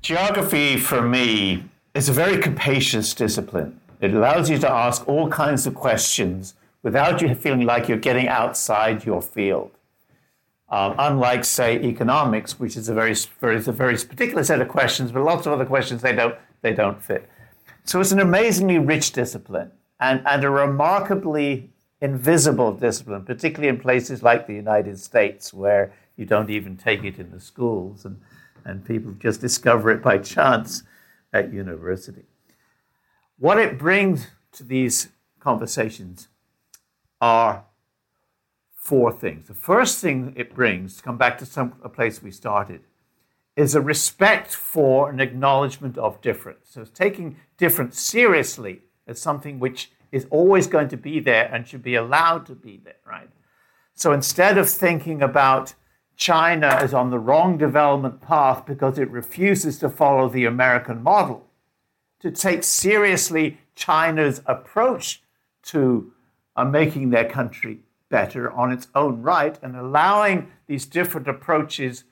[0.02, 1.64] Geography, for me,
[1.94, 3.80] is a very capacious discipline.
[4.02, 6.54] It allows you to ask all kinds of questions
[6.84, 9.72] without you feeling like you're getting outside your field.
[10.70, 15.12] Um, unlike, say, economics, which is a very, very, a very particular set of questions,
[15.12, 17.28] but lots of other questions they don't, they don't fit.
[17.86, 21.72] So it's an amazingly rich discipline and, and a remarkably
[22.02, 27.18] invisible discipline, particularly in places like the United States, where you don't even take it
[27.18, 28.22] in the schools and,
[28.64, 30.84] and people just discover it by chance
[31.34, 32.26] at university.
[33.40, 35.10] What it brings to these
[35.40, 36.28] conversations
[37.22, 37.66] are
[38.76, 39.48] four things.
[39.48, 42.82] The first thing it brings, to come back to some a place we started,
[43.56, 46.70] is a respect for an acknowledgement of difference.
[46.72, 51.68] So it's taking difference seriously as something which is always going to be there and
[51.68, 53.30] should be allowed to be there, right?
[53.94, 55.74] So instead of thinking about
[56.16, 61.48] China as on the wrong development path because it refuses to follow the American model,
[62.22, 65.22] to take seriously China's approach
[65.64, 66.14] to
[66.60, 67.80] are making their country
[68.10, 72.04] better on its own right and allowing these different approaches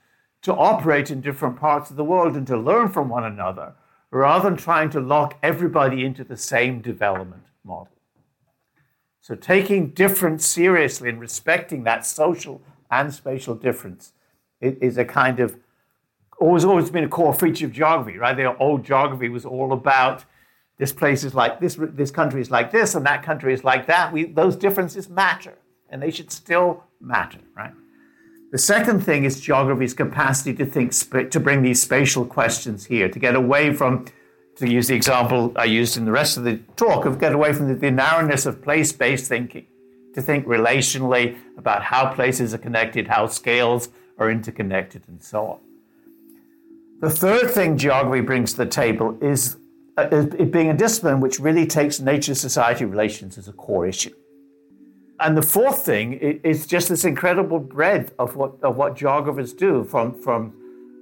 [0.42, 3.74] to operate in different parts of the world and to learn from one another
[4.10, 7.92] rather than trying to lock everybody into the same development model.
[9.20, 14.14] So, taking difference seriously and respecting that social and spatial difference
[14.62, 15.58] is a kind of
[16.40, 18.38] always always been a core feature of geography, right?
[18.38, 20.24] The old geography was all about
[20.78, 23.88] this place is like this, this country is like this, and that country is like
[23.88, 24.14] that.
[24.14, 25.58] We, those differences matter,
[25.90, 27.72] and they should still matter, right?
[28.52, 30.94] The second thing is geography's capacity to think,
[31.32, 34.06] to bring these spatial questions here, to get away from,
[34.58, 37.54] to use the example I used in the rest of the talk, of get away
[37.54, 39.66] from the, the narrowness of place-based thinking,
[40.14, 45.60] to think relationally about how places are connected, how scales are interconnected, and so on.
[47.02, 49.58] The third thing geography brings to the table is
[49.98, 54.14] Uh, it being a discipline which really takes nature society relations as a core issue.
[55.20, 59.84] And the fourth thing is just this incredible breadth of what, of what geographers do
[59.84, 60.54] from, from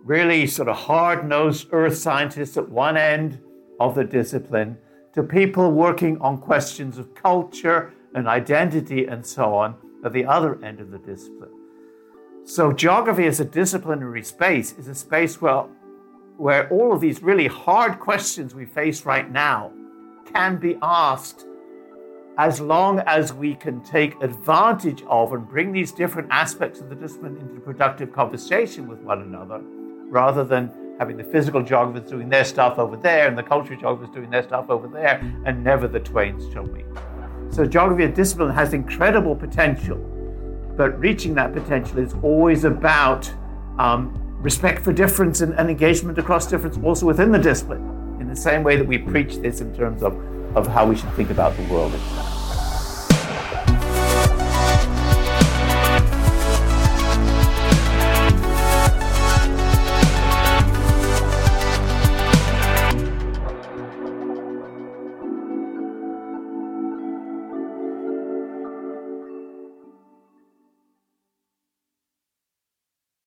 [0.06, 3.41] really sort of hard nosed earth scientists at one end
[3.82, 4.78] of the discipline
[5.14, 9.76] to people working on questions of culture and identity and so on
[10.06, 11.52] at the other end of the discipline.
[12.46, 15.66] So, geography as a disciplinary space is a space where
[16.38, 19.72] where all of these really hard questions we face right now
[20.34, 21.46] can be asked
[22.38, 26.96] as long as we can take advantage of and bring these different aspects of the
[26.96, 29.62] discipline into productive conversation with one another,
[30.10, 30.70] rather than
[31.00, 34.44] having the physical geographers doing their stuff over there and the cultural geographers doing their
[34.44, 36.86] stuff over there, and never the twain shall meet.
[37.50, 39.98] So, geography of discipline has incredible potential,
[40.76, 43.32] but reaching that potential is always about
[43.78, 47.82] um, respect for difference and, and engagement across difference also within the discipline,
[48.22, 50.14] in the same way that we preach this in terms of,
[50.56, 52.35] of how we should think about the world itself.